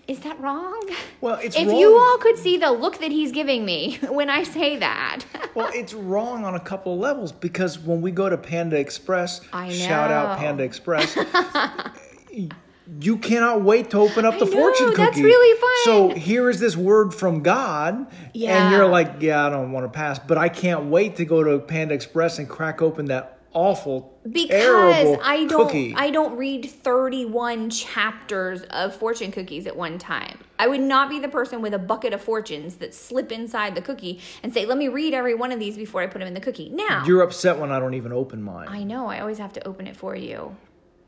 Is 0.08 0.20
that 0.20 0.40
wrong? 0.40 0.88
Well, 1.20 1.38
it's 1.42 1.54
if 1.54 1.68
wrong. 1.68 1.76
you 1.76 1.94
all 1.98 2.16
could 2.18 2.38
see 2.38 2.56
the 2.56 2.72
look 2.72 2.98
that 3.00 3.10
he's 3.12 3.30
giving 3.30 3.66
me 3.66 3.98
when 4.08 4.30
I 4.30 4.42
say 4.42 4.76
that. 4.78 5.20
Well, 5.54 5.70
it's 5.74 5.92
wrong 5.92 6.44
on 6.44 6.54
a 6.54 6.60
couple 6.60 6.92
of 6.94 7.00
levels 7.00 7.32
because 7.32 7.80
when 7.80 8.00
we 8.00 8.12
go 8.12 8.28
to 8.28 8.38
Panda 8.38 8.78
Express, 8.78 9.40
I 9.52 9.70
shout 9.72 10.12
out. 10.12 10.38
Panda 10.38 10.62
Express, 10.62 11.16
you 13.00 13.16
cannot 13.18 13.62
wait 13.62 13.90
to 13.90 13.98
open 13.98 14.24
up 14.24 14.38
the 14.38 14.46
fortune 14.46 14.90
cookie. 14.90 14.96
that's 15.02 15.18
really 15.18 15.60
fun. 15.60 15.70
So 16.14 16.20
here 16.20 16.48
is 16.48 16.60
this 16.60 16.76
word 16.76 17.12
from 17.12 17.42
God, 17.42 18.06
Yeah. 18.34 18.66
and 18.68 18.72
you're 18.76 18.86
like, 18.86 19.14
yeah, 19.20 19.46
I 19.46 19.50
don't 19.50 19.72
want 19.72 19.84
to 19.84 19.90
pass, 19.90 20.20
but 20.20 20.38
I 20.38 20.48
can't 20.48 20.84
wait 20.84 21.16
to 21.16 21.24
go 21.24 21.42
to 21.42 21.58
Panda 21.58 21.94
Express 21.94 22.38
and 22.38 22.48
crack 22.48 22.80
open 22.80 23.06
that 23.06 23.37
awful, 23.52 24.18
because 24.30 24.50
terrible 24.50 25.20
I 25.22 25.46
don't 25.46 25.66
cookie. 25.66 25.94
I 25.96 26.10
don't 26.10 26.36
read 26.36 26.68
31 26.68 27.70
chapters 27.70 28.62
of 28.70 28.94
fortune 28.94 29.32
cookies 29.32 29.66
at 29.66 29.76
one 29.76 29.98
time. 29.98 30.38
I 30.58 30.66
would 30.66 30.80
not 30.80 31.08
be 31.08 31.18
the 31.18 31.28
person 31.28 31.62
with 31.62 31.74
a 31.74 31.78
bucket 31.78 32.12
of 32.12 32.20
fortunes 32.20 32.76
that 32.76 32.94
slip 32.94 33.32
inside 33.32 33.74
the 33.74 33.82
cookie 33.82 34.20
and 34.42 34.52
say, 34.52 34.66
"Let 34.66 34.78
me 34.78 34.88
read 34.88 35.14
every 35.14 35.34
one 35.34 35.52
of 35.52 35.58
these 35.58 35.76
before 35.76 36.02
I 36.02 36.06
put 36.06 36.18
them 36.18 36.28
in 36.28 36.34
the 36.34 36.40
cookie." 36.40 36.68
Now, 36.68 37.04
You're 37.06 37.22
upset 37.22 37.58
when 37.58 37.70
I 37.72 37.78
don't 37.78 37.94
even 37.94 38.12
open 38.12 38.42
mine. 38.42 38.68
I 38.68 38.82
know 38.82 39.06
I 39.06 39.20
always 39.20 39.38
have 39.38 39.52
to 39.54 39.66
open 39.66 39.86
it 39.86 39.96
for 39.96 40.14
you. 40.14 40.56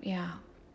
Yeah. 0.01 0.31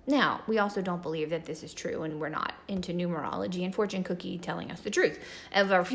Now, 0.08 0.42
we 0.46 0.60
also 0.60 0.82
don't 0.84 1.02
believe 1.02 1.32
that 1.32 1.46
this 1.46 1.64
is 1.64 1.74
true 1.74 2.04
and 2.04 2.20
we're 2.20 2.30
not 2.30 2.54
into 2.68 2.94
numerology 2.94 3.66
and 3.66 3.74
fortune 3.74 4.04
cookie 4.04 4.38
telling 4.38 4.72
us 4.72 4.82
the 4.82 4.92
truth 4.92 5.20
of 5.54 5.72
our 5.72 5.86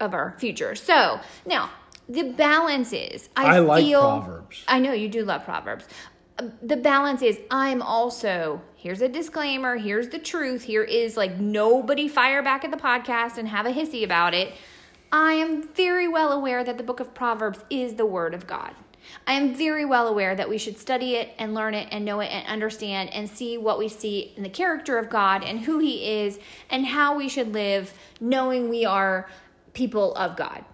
of 0.00 0.12
our 0.12 0.34
future. 0.38 0.74
So, 0.74 1.20
now, 1.46 1.70
the 2.08 2.24
balance 2.24 2.92
is 2.92 3.28
I 3.36 3.58
like 3.60 3.84
feel, 3.84 4.00
Proverbs. 4.00 4.64
I 4.68 4.78
know 4.78 4.92
you 4.92 5.08
do 5.08 5.24
love 5.24 5.44
Proverbs. 5.44 5.86
Uh, 6.38 6.48
The 6.62 6.76
balance 6.76 7.22
is 7.22 7.40
I'm 7.50 7.80
also 7.82 8.60
here's 8.74 9.00
a 9.00 9.08
disclaimer, 9.08 9.76
here's 9.76 10.08
the 10.08 10.18
truth, 10.18 10.62
here 10.62 10.84
is 10.84 11.16
like 11.16 11.38
nobody 11.38 12.08
fire 12.08 12.42
back 12.42 12.64
at 12.64 12.70
the 12.70 12.76
podcast 12.76 13.38
and 13.38 13.48
have 13.48 13.66
a 13.66 13.72
hissy 13.72 14.04
about 14.04 14.34
it. 14.34 14.54
I 15.10 15.34
am 15.34 15.68
very 15.68 16.08
well 16.08 16.32
aware 16.32 16.64
that 16.64 16.76
the 16.76 16.84
book 16.84 17.00
of 17.00 17.14
Proverbs 17.14 17.60
is 17.70 17.94
the 17.94 18.06
word 18.06 18.34
of 18.34 18.46
God. 18.46 18.74
I 19.26 19.34
am 19.34 19.54
very 19.54 19.84
well 19.84 20.08
aware 20.08 20.34
that 20.34 20.48
we 20.48 20.58
should 20.58 20.78
study 20.78 21.14
it 21.14 21.34
and 21.38 21.54
learn 21.54 21.74
it 21.74 21.88
and 21.90 22.04
know 22.04 22.20
it 22.20 22.26
and 22.32 22.46
understand 22.46 23.10
and 23.10 23.28
see 23.28 23.56
what 23.58 23.78
we 23.78 23.88
see 23.88 24.32
in 24.36 24.42
the 24.42 24.48
character 24.48 24.98
of 24.98 25.10
God 25.10 25.44
and 25.44 25.60
who 25.60 25.78
He 25.78 26.22
is 26.22 26.38
and 26.70 26.86
how 26.86 27.16
we 27.16 27.28
should 27.28 27.52
live, 27.52 27.92
knowing 28.20 28.68
we 28.68 28.84
are 28.84 29.28
people 29.72 30.14
of 30.16 30.36
God. 30.36 30.64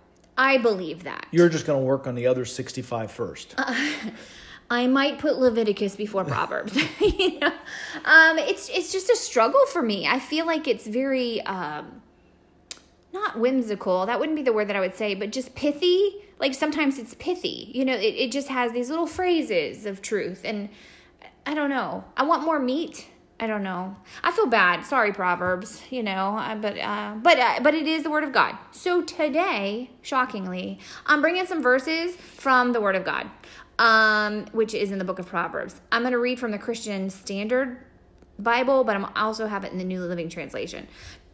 I 0.41 0.57
believe 0.57 1.05
that. 1.05 1.27
You're 1.33 1.51
just 1.51 1.67
going 1.67 1.79
to 1.79 1.85
work 1.85 2.07
on 2.07 2.15
the 2.15 2.27
other 2.27 2.47
65 2.47 3.13
first. 3.13 3.55
I 4.71 4.87
might 4.87 5.19
put 5.19 5.39
Leviticus 5.39 5.97
before 5.97 6.25
Proverbs. 6.37 6.75
you 7.01 7.39
know, 7.39 7.53
um, 8.07 8.39
it's 8.39 8.71
it's 8.71 8.91
just 8.91 9.11
a 9.11 9.17
struggle 9.17 9.67
for 9.67 9.83
me. 9.83 10.09
I 10.09 10.19
feel 10.19 10.47
like 10.47 10.67
it's 10.67 10.87
very 10.87 11.43
um, 11.43 12.01
not 13.13 13.39
whimsical. 13.39 14.07
That 14.07 14.19
wouldn't 14.19 14.37
be 14.37 14.43
the 14.43 14.53
word 14.55 14.69
that 14.69 14.77
I 14.77 14.81
would 14.81 14.95
say, 14.95 15.15
but 15.15 15.31
just 15.31 15.55
pithy. 15.55 16.15
Like 16.39 16.55
sometimes 16.55 16.99
it's 16.99 17.13
pithy. 17.15 17.71
You 17.75 17.85
know, 17.85 17.95
it, 17.95 18.15
it 18.15 18.33
just 18.33 18.49
has 18.49 18.73
these 18.73 18.89
little 18.89 19.07
phrases 19.07 19.85
of 19.85 20.01
truth, 20.01 20.41
and 20.45 20.71
I 21.45 21.53
don't 21.53 21.69
know. 21.69 22.05
I 22.17 22.23
want 22.23 22.45
more 22.45 22.59
meat. 22.59 23.09
I 23.43 23.47
don't 23.47 23.63
know. 23.63 23.97
I 24.23 24.33
feel 24.33 24.47
bad. 24.47 24.85
Sorry, 24.85 25.15
Proverbs. 25.15 25.81
You 25.89 26.03
know, 26.03 26.37
uh, 26.37 26.57
but 26.57 26.79
uh, 26.79 27.15
but 27.23 27.39
uh, 27.39 27.61
but 27.63 27.73
it 27.73 27.87
is 27.87 28.03
the 28.03 28.11
Word 28.11 28.23
of 28.23 28.33
God. 28.33 28.55
So 28.71 29.01
today, 29.01 29.91
shockingly, 30.03 30.79
I'm 31.07 31.23
bringing 31.23 31.47
some 31.47 31.63
verses 31.63 32.15
from 32.17 32.75
the 32.75 32.83
Word 32.83 32.97
of 32.97 33.05
God, 33.07 33.31
um, 33.79 34.45
which 34.53 34.75
is 34.75 34.93
in 34.93 34.99
the 34.99 35.07
book 35.07 35.19
of 35.19 35.25
Proverbs. 35.25 35.81
I'm 35.91 36.03
going 36.03 36.13
to 36.13 36.19
read 36.19 36.39
from 36.39 36.51
the 36.51 36.59
Christian 36.59 37.09
Standard 37.09 37.79
Bible, 38.39 38.85
but 38.85 38.95
I'm 38.95 39.07
also 39.17 39.47
have 39.47 39.65
it 39.65 39.73
in 39.73 39.79
the 39.79 39.85
New 39.85 40.03
Living 40.03 40.29
Translation, 40.29 40.87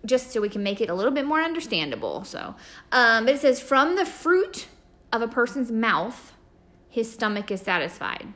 just 0.04 0.30
so 0.30 0.40
we 0.40 0.48
can 0.48 0.62
make 0.62 0.80
it 0.80 0.88
a 0.88 0.94
little 0.94 1.12
bit 1.12 1.26
more 1.26 1.40
understandable. 1.40 2.22
So, 2.22 2.54
um, 2.92 3.28
it 3.28 3.40
says, 3.40 3.58
"From 3.60 3.96
the 3.96 4.06
fruit 4.06 4.68
of 5.12 5.22
a 5.22 5.28
person's 5.28 5.72
mouth, 5.72 6.34
his 6.88 7.12
stomach 7.12 7.50
is 7.50 7.62
satisfied. 7.62 8.32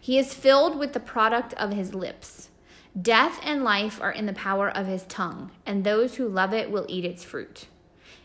He 0.00 0.16
is 0.16 0.32
filled 0.32 0.78
with 0.78 0.94
the 0.94 1.00
product 1.00 1.52
of 1.58 1.70
his 1.70 1.94
lips." 1.94 2.48
Death 3.00 3.40
and 3.42 3.64
life 3.64 4.00
are 4.00 4.12
in 4.12 4.26
the 4.26 4.32
power 4.32 4.70
of 4.70 4.86
his 4.86 5.02
tongue, 5.04 5.50
and 5.66 5.82
those 5.82 6.14
who 6.14 6.28
love 6.28 6.52
it 6.52 6.70
will 6.70 6.86
eat 6.88 7.04
its 7.04 7.24
fruit. 7.24 7.66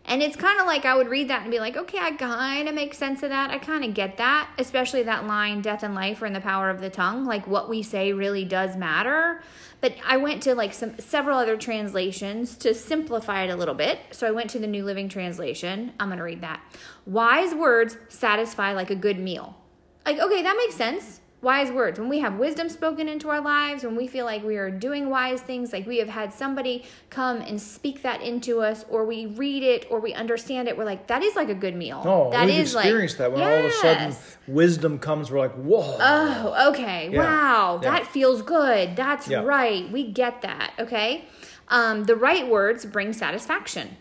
And 0.06 0.22
it's 0.22 0.36
kind 0.36 0.60
of 0.60 0.68
like 0.68 0.86
I 0.86 0.96
would 0.96 1.08
read 1.08 1.30
that 1.30 1.42
and 1.42 1.52
be 1.52 1.60
like, 1.60 1.76
okay, 1.76 1.98
I 2.00 2.12
kind 2.12 2.68
of 2.68 2.76
make 2.76 2.94
sense 2.94 3.22
of 3.24 3.30
that. 3.30 3.52
I 3.52 3.58
kind 3.58 3.84
of 3.84 3.94
get 3.94 4.18
that, 4.18 4.50
especially 4.58 5.04
that 5.04 5.26
line, 5.26 5.62
death 5.62 5.84
and 5.84 5.94
life 5.94 6.22
are 6.22 6.26
in 6.26 6.34
the 6.34 6.42
power 6.42 6.70
of 6.70 6.82
the 6.82 6.90
tongue. 6.90 7.26
Like 7.26 7.48
what 7.48 7.70
we 7.70 7.84
say 7.84 8.14
really 8.14 8.46
does 8.46 8.76
matter. 8.76 9.42
But 9.82 9.96
I 10.06 10.18
went 10.18 10.44
to 10.44 10.56
like 10.56 10.74
some 10.74 10.98
several 11.00 11.38
other 11.38 11.58
translations 11.58 12.58
to 12.58 12.74
simplify 12.74 13.44
it 13.44 13.50
a 13.50 13.56
little 13.56 13.76
bit. 13.76 14.00
So 14.12 14.28
I 14.28 14.32
went 14.32 14.50
to 14.52 14.60
the 14.60 14.68
New 14.68 14.84
Living 14.84 15.10
Translation. 15.10 15.94
I'm 16.00 16.10
going 16.10 16.18
to 16.18 16.24
read 16.24 16.42
that. 16.42 16.62
Wise 17.06 17.54
words 17.54 17.98
satisfy 18.08 18.74
like 18.74 18.90
a 18.90 18.96
good 18.96 19.20
meal. 19.20 19.58
Like, 20.06 20.20
okay, 20.20 20.42
that 20.42 20.58
makes 20.58 20.76
sense 20.76 21.19
wise 21.42 21.72
words 21.72 21.98
when 22.00 22.10
we 22.10 22.20
have 22.20 22.36
wisdom 22.38 22.68
spoken 22.68 23.08
into 23.08 23.30
our 23.30 23.40
lives 23.40 23.84
when 23.84 23.96
we 23.96 24.08
feel 24.08 24.26
like 24.26 24.44
we 24.44 24.58
are 24.58 24.70
doing 24.70 25.10
wise 25.10 25.40
things 25.42 25.72
like 25.72 25.88
we 25.88 25.98
have 25.98 26.10
had 26.10 26.34
somebody 26.34 26.84
come 27.10 27.38
and 27.42 27.62
speak 27.62 28.02
that 28.02 28.22
into 28.22 28.60
us 28.62 28.84
or 28.90 29.06
we 29.06 29.26
read 29.26 29.64
it 29.64 29.86
or 29.90 30.00
we 30.02 30.14
understand 30.14 30.68
it 30.68 30.78
we're 30.78 30.84
like 30.84 31.08
that 31.08 31.24
is 31.24 31.36
like 31.36 31.48
a 31.50 31.54
good 31.56 31.76
meal 31.76 32.02
Oh, 32.06 32.30
that 32.32 32.46
we've 32.48 32.56
is 32.60 32.76
experienced 32.76 33.20
like, 33.20 33.30
that 33.32 33.38
when 33.40 33.48
all 33.48 33.60
of 33.60 33.66
a 33.66 33.72
sudden 33.72 34.16
wisdom 34.48 35.00
comes. 35.00 35.32
We're 35.32 35.40
like, 35.40 35.54
whoa. 35.54 35.98
oh 36.00 36.72
okay 36.74 37.10
Yeah. 37.12 37.20
wow 37.20 37.80
Yeah. 37.82 37.92
that 37.92 38.08
feels 38.08 38.42
good 38.42 38.96
that's 38.98 39.28
Yeah. 39.30 39.44
right 39.44 39.90
we 39.92 40.04
get 40.12 40.42
that 40.42 40.74
okay 40.78 41.26
um, 41.70 42.06
the 42.06 42.16
right 42.16 42.48
words 42.50 42.84
bring 42.86 43.14
satisfaction 43.14 43.96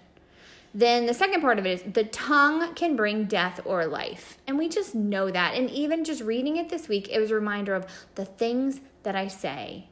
then 0.75 1.07
the 1.07 1.15
second 1.15 1.41
part 1.41 1.59
of 1.59 1.67
it 1.67 1.71
is 1.71 1.93
the 1.95 2.05
tongue 2.05 2.75
can 2.75 2.95
bring 2.95 3.25
death 3.25 3.61
or 3.65 3.87
life. 3.87 4.39
And 4.47 4.59
we 4.59 4.69
just 4.69 4.95
know 4.95 5.31
that. 5.31 5.55
And 5.55 5.71
even 5.71 6.05
just 6.05 6.23
reading 6.23 6.57
it 6.57 6.69
this 6.69 6.89
week, 6.89 7.09
it 7.11 7.19
was 7.19 7.31
a 7.31 7.35
reminder 7.35 7.75
of 7.75 7.87
the 8.15 8.25
things 8.25 8.81
that 9.03 9.17
I 9.17 9.29
say 9.29 9.89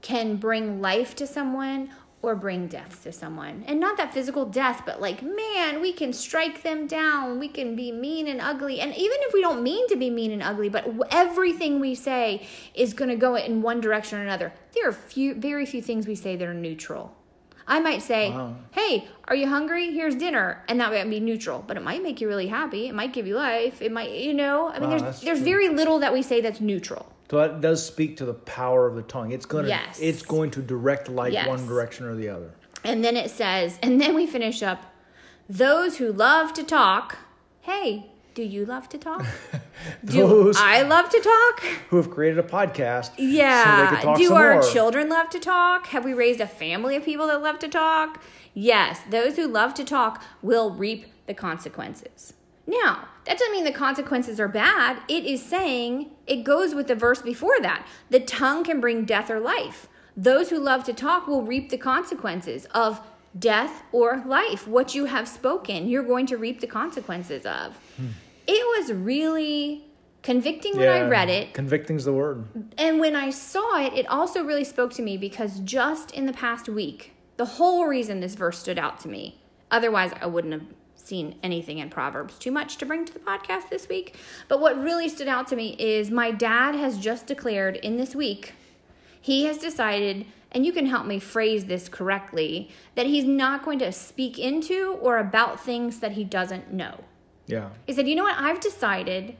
can 0.00 0.36
bring 0.36 0.80
life 0.80 1.14
to 1.16 1.26
someone 1.26 1.90
or 2.22 2.36
bring 2.36 2.68
death 2.68 3.02
to 3.02 3.12
someone. 3.12 3.64
And 3.66 3.80
not 3.80 3.96
that 3.96 4.14
physical 4.14 4.46
death, 4.46 4.82
but 4.86 5.00
like, 5.00 5.22
man, 5.22 5.80
we 5.80 5.92
can 5.92 6.12
strike 6.12 6.62
them 6.62 6.86
down. 6.86 7.40
We 7.40 7.48
can 7.48 7.74
be 7.74 7.90
mean 7.90 8.28
and 8.28 8.40
ugly. 8.40 8.80
And 8.80 8.94
even 8.94 9.16
if 9.22 9.34
we 9.34 9.40
don't 9.40 9.62
mean 9.62 9.88
to 9.88 9.96
be 9.96 10.08
mean 10.08 10.30
and 10.30 10.42
ugly, 10.42 10.68
but 10.68 10.88
everything 11.10 11.80
we 11.80 11.96
say 11.96 12.46
is 12.74 12.94
going 12.94 13.10
to 13.10 13.16
go 13.16 13.34
in 13.34 13.60
one 13.60 13.80
direction 13.80 14.18
or 14.18 14.22
another. 14.22 14.52
There 14.72 14.88
are 14.88 14.92
few, 14.92 15.34
very 15.34 15.66
few 15.66 15.82
things 15.82 16.06
we 16.06 16.14
say 16.14 16.36
that 16.36 16.46
are 16.46 16.54
neutral. 16.54 17.16
I 17.72 17.80
might 17.80 18.02
say, 18.02 18.30
Wow. 18.30 18.54
"Hey, 18.72 19.08
are 19.28 19.34
you 19.34 19.48
hungry? 19.48 19.92
Here's 19.92 20.14
dinner," 20.14 20.62
and 20.68 20.78
that 20.80 20.90
might 20.92 21.08
be 21.08 21.20
neutral, 21.20 21.64
but 21.66 21.76
it 21.78 21.82
might 21.82 22.02
make 22.02 22.20
you 22.20 22.28
really 22.28 22.48
happy. 22.48 22.86
It 22.86 22.94
might 22.94 23.12
give 23.14 23.26
you 23.26 23.34
life. 23.36 23.80
It 23.80 23.90
might, 23.90 24.10
you 24.10 24.34
know. 24.34 24.68
I 24.68 24.78
mean, 24.78 24.90
Wow, 24.90 24.98
there's 24.98 25.20
there's 25.22 25.38
true. 25.38 25.44
very 25.52 25.68
little 25.70 25.98
that 26.00 26.12
we 26.12 26.20
say 26.22 26.40
that's 26.42 26.60
neutral. 26.60 27.06
So 27.30 27.38
that 27.38 27.62
does 27.62 27.84
speak 27.84 28.18
to 28.18 28.26
the 28.26 28.34
power 28.34 28.86
of 28.86 28.94
the 28.94 29.00
tongue. 29.14 29.32
It's 29.32 29.46
going 29.46 29.64
to 29.64 29.70
Yes. 29.70 29.98
it's 30.00 30.20
going 30.22 30.50
to 30.50 30.60
direct 30.60 31.08
light 31.08 31.32
Yes. 31.32 31.48
one 31.48 31.66
direction 31.66 32.04
or 32.04 32.14
the 32.14 32.28
other. 32.28 32.50
And 32.84 33.02
then 33.02 33.16
it 33.16 33.30
says, 33.30 33.78
and 33.82 33.98
then 34.00 34.14
we 34.14 34.26
finish 34.26 34.62
up, 34.62 34.80
those 35.48 35.96
who 35.96 36.12
love 36.12 36.52
to 36.52 36.62
talk. 36.62 37.16
Hey, 37.62 38.11
do 38.34 38.42
you 38.42 38.64
love 38.64 38.88
to 38.90 38.98
talk? 38.98 39.24
do 40.04 40.52
I 40.56 40.82
love 40.82 41.08
to 41.10 41.20
talk? 41.20 41.60
Who 41.90 41.96
have 41.96 42.10
created 42.10 42.38
a 42.38 42.42
podcast 42.42 43.06
so 43.06 43.12
they 43.18 43.24
Yeah. 43.24 43.90
could 43.90 44.02
talk 44.02 44.18
Do 44.18 44.34
our 44.34 44.54
more. 44.54 44.62
children 44.62 45.08
love 45.08 45.28
to 45.30 45.38
talk? 45.38 45.88
Have 45.88 46.04
we 46.04 46.14
raised 46.14 46.40
a 46.40 46.46
family 46.46 46.96
of 46.96 47.04
people 47.04 47.26
that 47.26 47.42
love 47.42 47.58
to 47.60 47.68
talk? 47.68 48.22
Yes, 48.54 49.00
those 49.10 49.36
who 49.36 49.46
love 49.46 49.74
to 49.74 49.84
talk 49.84 50.22
will 50.40 50.70
reap 50.70 51.06
the 51.26 51.34
consequences. 51.34 52.34
Now, 52.66 53.08
that 53.24 53.38
doesn't 53.38 53.52
mean 53.52 53.64
the 53.64 53.72
consequences 53.72 54.38
are 54.40 54.48
bad. 54.48 54.98
It 55.08 55.24
is 55.24 55.42
saying 55.44 56.10
it 56.26 56.44
goes 56.44 56.74
with 56.74 56.86
the 56.86 56.94
verse 56.94 57.20
before 57.22 57.60
that. 57.60 57.86
The 58.10 58.20
tongue 58.20 58.64
can 58.64 58.80
bring 58.80 59.04
death 59.04 59.30
or 59.30 59.40
life. 59.40 59.88
Those 60.16 60.50
who 60.50 60.58
love 60.58 60.84
to 60.84 60.92
talk 60.92 61.26
will 61.26 61.42
reap 61.42 61.70
the 61.70 61.78
consequences 61.78 62.66
of 62.74 63.00
death 63.38 63.82
or 63.92 64.22
life. 64.26 64.66
What 64.68 64.94
you 64.94 65.06
have 65.06 65.28
spoken, 65.28 65.88
you're 65.88 66.02
going 66.02 66.26
to 66.26 66.36
reap 66.36 66.60
the 66.60 66.66
consequences 66.66 67.46
of. 67.46 67.76
Hmm. 67.96 68.08
It 68.46 68.80
was 68.80 68.92
really 68.92 69.84
convicting 70.22 70.76
when 70.76 70.88
I 70.88 71.08
read 71.08 71.28
it. 71.28 71.54
Convicting's 71.54 72.04
the 72.04 72.12
word. 72.12 72.44
And 72.78 73.00
when 73.00 73.16
I 73.16 73.30
saw 73.30 73.80
it, 73.80 73.92
it 73.94 74.06
also 74.06 74.44
really 74.44 74.64
spoke 74.64 74.92
to 74.94 75.02
me 75.02 75.16
because 75.16 75.60
just 75.60 76.10
in 76.12 76.26
the 76.26 76.32
past 76.32 76.68
week, 76.68 77.12
the 77.36 77.44
whole 77.44 77.86
reason 77.86 78.20
this 78.20 78.34
verse 78.34 78.58
stood 78.58 78.78
out 78.78 79.00
to 79.00 79.08
me, 79.08 79.40
otherwise, 79.70 80.12
I 80.20 80.26
wouldn't 80.26 80.52
have 80.52 80.66
seen 80.94 81.34
anything 81.42 81.78
in 81.78 81.90
Proverbs 81.90 82.38
too 82.38 82.52
much 82.52 82.76
to 82.76 82.86
bring 82.86 83.04
to 83.04 83.12
the 83.12 83.18
podcast 83.18 83.68
this 83.68 83.88
week. 83.88 84.16
But 84.48 84.60
what 84.60 84.80
really 84.80 85.08
stood 85.08 85.28
out 85.28 85.48
to 85.48 85.56
me 85.56 85.74
is 85.78 86.10
my 86.10 86.30
dad 86.30 86.74
has 86.74 86.98
just 86.98 87.26
declared 87.26 87.76
in 87.76 87.96
this 87.96 88.14
week, 88.14 88.54
he 89.22 89.46
has 89.46 89.56
decided, 89.56 90.26
and 90.50 90.66
you 90.66 90.72
can 90.72 90.86
help 90.86 91.06
me 91.06 91.18
phrase 91.18 91.64
this 91.64 91.88
correctly, 91.88 92.70
that 92.96 93.06
he's 93.06 93.24
not 93.24 93.64
going 93.64 93.78
to 93.78 93.92
speak 93.92 94.38
into 94.38 94.98
or 95.00 95.16
about 95.16 95.60
things 95.60 96.00
that 96.00 96.12
he 96.12 96.24
doesn't 96.24 96.72
know. 96.72 97.04
Yeah. 97.46 97.70
He 97.86 97.94
said, 97.94 98.08
You 98.08 98.16
know 98.16 98.24
what? 98.24 98.36
I've 98.38 98.60
decided 98.60 99.36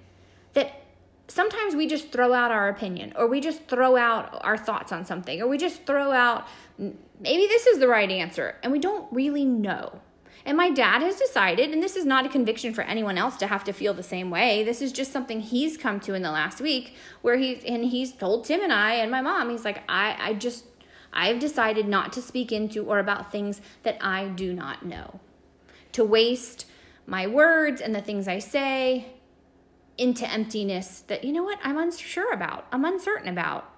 that 0.55 0.85
sometimes 1.29 1.75
we 1.75 1.87
just 1.87 2.13
throw 2.13 2.33
out 2.33 2.53
our 2.53 2.69
opinion 2.69 3.13
or 3.17 3.27
we 3.27 3.41
just 3.41 3.67
throw 3.67 3.97
out 3.97 4.41
our 4.45 4.57
thoughts 4.57 4.93
on 4.93 5.05
something 5.05 5.43
or 5.43 5.49
we 5.49 5.59
just 5.59 5.85
throw 5.85 6.13
out 6.13 6.47
maybe 6.79 7.47
this 7.47 7.67
is 7.67 7.79
the 7.79 7.89
right 7.89 8.11
answer 8.11 8.57
and 8.63 8.73
we 8.73 8.79
don't 8.79 9.11
really 9.13 9.45
know. 9.45 10.01
And 10.45 10.57
my 10.57 10.71
dad 10.71 11.03
has 11.03 11.17
decided, 11.17 11.71
and 11.71 11.83
this 11.83 11.97
is 11.97 12.05
not 12.05 12.27
a 12.27 12.29
conviction 12.29 12.75
for 12.75 12.83
anyone 12.83 13.17
else 13.17 13.37
to 13.37 13.47
have 13.47 13.65
to 13.65 13.73
feel 13.73 13.95
the 13.95 14.03
same 14.03 14.31
way. 14.31 14.65
This 14.65 14.83
is 14.83 14.93
just 14.93 15.13
something 15.13 15.41
he's 15.41 15.77
come 15.77 16.01
to 16.01 16.15
in 16.15 16.23
the 16.23 16.33
last 16.33 16.61
week 16.61 16.95
where 17.21 17.37
he 17.37 17.65
and 17.67 17.85
he's 17.85 18.13
told 18.13 18.45
Tim 18.45 18.61
and 18.61 18.73
I 18.73 18.95
and 18.95 19.11
my 19.11 19.21
mom, 19.21 19.51
he's 19.51 19.65
like, 19.65 19.83
I, 19.89 20.17
I 20.19 20.35
just 20.35 20.65
I've 21.13 21.39
decided 21.39 21.87
not 21.87 22.13
to 22.15 22.23
speak 22.23 22.51
into 22.51 22.85
or 22.85 22.99
about 22.99 23.31
things 23.31 23.61
that 23.83 23.99
I 24.01 24.29
do 24.29 24.53
not 24.53 24.85
know. 24.85 25.21
To 25.93 26.05
waste 26.05 26.67
my 27.07 27.27
words 27.27 27.81
and 27.81 27.95
the 27.95 28.01
things 28.01 28.27
I 28.27 28.39
say 28.39 29.13
into 29.99 30.29
emptiness 30.29 31.01
that, 31.09 31.23
you 31.23 31.33
know 31.33 31.43
what, 31.43 31.59
I'm 31.63 31.77
unsure 31.77 32.33
about, 32.33 32.67
I'm 32.73 32.85
uncertain 32.85 33.29
about. 33.29 33.72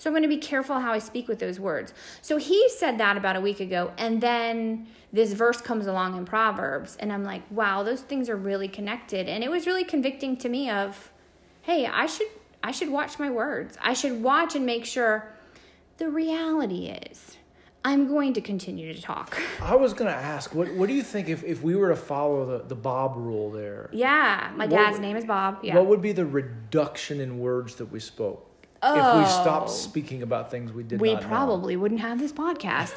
So 0.00 0.08
I'm 0.08 0.14
going 0.14 0.22
to 0.22 0.30
be 0.30 0.38
careful 0.38 0.80
how 0.80 0.94
I 0.94 0.98
speak 0.98 1.28
with 1.28 1.40
those 1.40 1.60
words. 1.60 1.92
So 2.22 2.38
he 2.38 2.70
said 2.70 2.96
that 2.96 3.18
about 3.18 3.36
a 3.36 3.40
week 3.42 3.60
ago. 3.60 3.92
And 3.98 4.22
then 4.22 4.86
this 5.12 5.34
verse 5.34 5.60
comes 5.60 5.86
along 5.86 6.16
in 6.16 6.24
Proverbs. 6.24 6.96
And 6.98 7.12
I'm 7.12 7.22
like, 7.22 7.42
wow, 7.50 7.82
those 7.82 8.00
things 8.00 8.30
are 8.30 8.36
really 8.36 8.66
connected. 8.66 9.28
And 9.28 9.44
it 9.44 9.50
was 9.50 9.66
really 9.66 9.84
convicting 9.84 10.38
to 10.38 10.48
me 10.48 10.70
of, 10.70 11.12
hey, 11.60 11.84
I 11.86 12.06
should 12.06 12.28
I 12.64 12.70
should 12.70 12.88
watch 12.88 13.18
my 13.18 13.28
words. 13.28 13.76
I 13.78 13.92
should 13.92 14.22
watch 14.22 14.56
and 14.56 14.64
make 14.64 14.86
sure 14.86 15.34
the 15.98 16.08
reality 16.08 16.86
is 16.86 17.36
I'm 17.84 18.08
going 18.08 18.32
to 18.32 18.40
continue 18.40 18.94
to 18.94 19.02
talk. 19.02 19.38
I 19.60 19.74
was 19.74 19.92
going 19.92 20.10
to 20.10 20.18
ask, 20.18 20.54
what 20.54 20.72
what 20.76 20.88
do 20.88 20.94
you 20.94 21.02
think 21.02 21.28
if, 21.28 21.44
if 21.44 21.62
we 21.62 21.76
were 21.76 21.90
to 21.90 21.96
follow 21.96 22.46
the, 22.46 22.64
the 22.64 22.74
Bob 22.74 23.16
rule 23.16 23.50
there? 23.50 23.90
Yeah, 23.92 24.50
my 24.56 24.66
dad's 24.66 24.94
would- 24.94 25.02
name 25.02 25.18
is 25.18 25.26
Bob. 25.26 25.58
Yeah. 25.62 25.74
What 25.74 25.88
would 25.88 26.00
be 26.00 26.12
the 26.12 26.24
reduction 26.24 27.20
in 27.20 27.38
words 27.38 27.74
that 27.74 27.92
we 27.92 28.00
spoke 28.00 28.49
if 28.82 29.16
we 29.18 29.24
stopped 29.26 29.68
Oh. 29.68 29.72
speaking 29.72 30.22
about 30.22 30.50
things 30.50 30.72
we 30.72 30.82
did 30.82 31.00
we 31.00 31.12
not 31.12 31.22
know? 31.22 31.28
probably 31.28 31.76
wouldn't 31.76 32.00
have 32.00 32.18
this 32.18 32.32
podcast. 32.32 32.96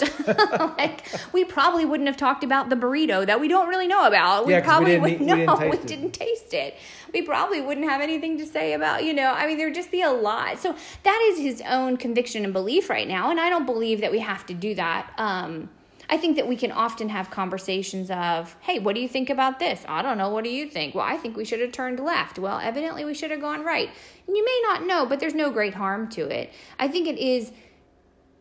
like 0.78 1.06
we 1.34 1.44
probably 1.44 1.84
wouldn't 1.86 2.08
have 2.08 2.16
talked 2.18 2.44
about 2.44 2.70
the 2.70 2.76
burrito 2.76 3.26
that 3.26 3.40
we 3.42 3.48
don't 3.48 3.68
really 3.68 3.88
know 3.88 4.06
about. 4.08 4.46
We 4.46 4.54
Yeah, 4.54 4.62
'cause 4.62 4.66
we 4.66 4.70
probably 4.70 4.92
didn't 4.92 5.02
would 5.02 5.12
eat- 5.12 5.20
we 5.20 5.26
didn't 5.36 5.58
taste 5.58 5.72
we 5.72 5.78
it. 5.78 5.88
didn't 5.88 6.12
taste 6.14 6.54
it. 6.54 6.78
We 7.14 7.22
probably 7.22 7.62
wouldn't 7.62 7.90
have 7.90 8.02
anything 8.02 8.38
to 8.38 8.46
say 8.46 8.74
about, 8.74 9.04
you 9.04 9.14
know, 9.14 9.32
I 9.34 9.46
mean 9.48 9.58
there'd 9.58 9.76
just 9.76 9.92
be 9.92 10.02
a 10.02 10.12
lot. 10.12 10.58
So 10.60 10.76
that 11.04 11.30
is 11.32 11.40
his 11.40 11.62
own 11.68 11.98
conviction 11.98 12.44
and 12.46 12.54
belief 12.54 12.90
right 12.90 13.08
now, 13.08 13.30
and 13.30 13.40
I 13.40 13.50
don't 13.50 13.66
believe 13.66 14.00
that 14.02 14.12
we 14.12 14.20
have 14.20 14.46
to 14.48 14.54
do 14.54 14.76
that. 14.76 15.12
Um 15.18 15.70
I 16.10 16.18
think 16.18 16.36
that 16.36 16.48
we 16.48 16.56
can 16.56 16.72
often 16.72 17.10
have 17.10 17.30
conversations 17.32 18.12
of, 18.12 18.56
hey, 18.62 18.80
what 18.80 18.96
do 18.96 19.02
you 19.02 19.08
think 19.08 19.30
about 19.30 19.60
this? 19.60 19.84
I 19.88 20.02
don't 20.02 20.18
know. 20.18 20.30
What 20.30 20.44
do 20.44 20.50
you 20.50 20.68
think? 20.68 20.96
Well, 20.96 21.06
I 21.06 21.18
think 21.18 21.38
we 21.38 21.46
should 21.46 21.62
have 21.62 21.72
turned 21.72 22.00
left. 22.00 22.38
Well, 22.38 22.60
evidently 22.60 23.06
we 23.06 23.14
should 23.14 23.32
have 23.32 23.42
gone 23.42 23.64
right. 23.64 23.90
And 24.28 24.36
you 24.36 24.44
may 24.46 24.60
not 24.64 24.86
know, 24.86 25.06
but 25.06 25.20
there's 25.20 25.34
no 25.34 25.50
great 25.50 25.74
harm 25.74 26.10
to 26.10 26.28
it. 26.28 26.52
I 26.78 26.88
think 26.88 27.08
it 27.08 27.18
is 27.18 27.52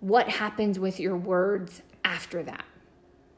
what 0.00 0.28
happens 0.28 0.78
with 0.78 0.99
your 0.99 1.16
words 1.16 1.81
after 2.04 2.42
that 2.42 2.64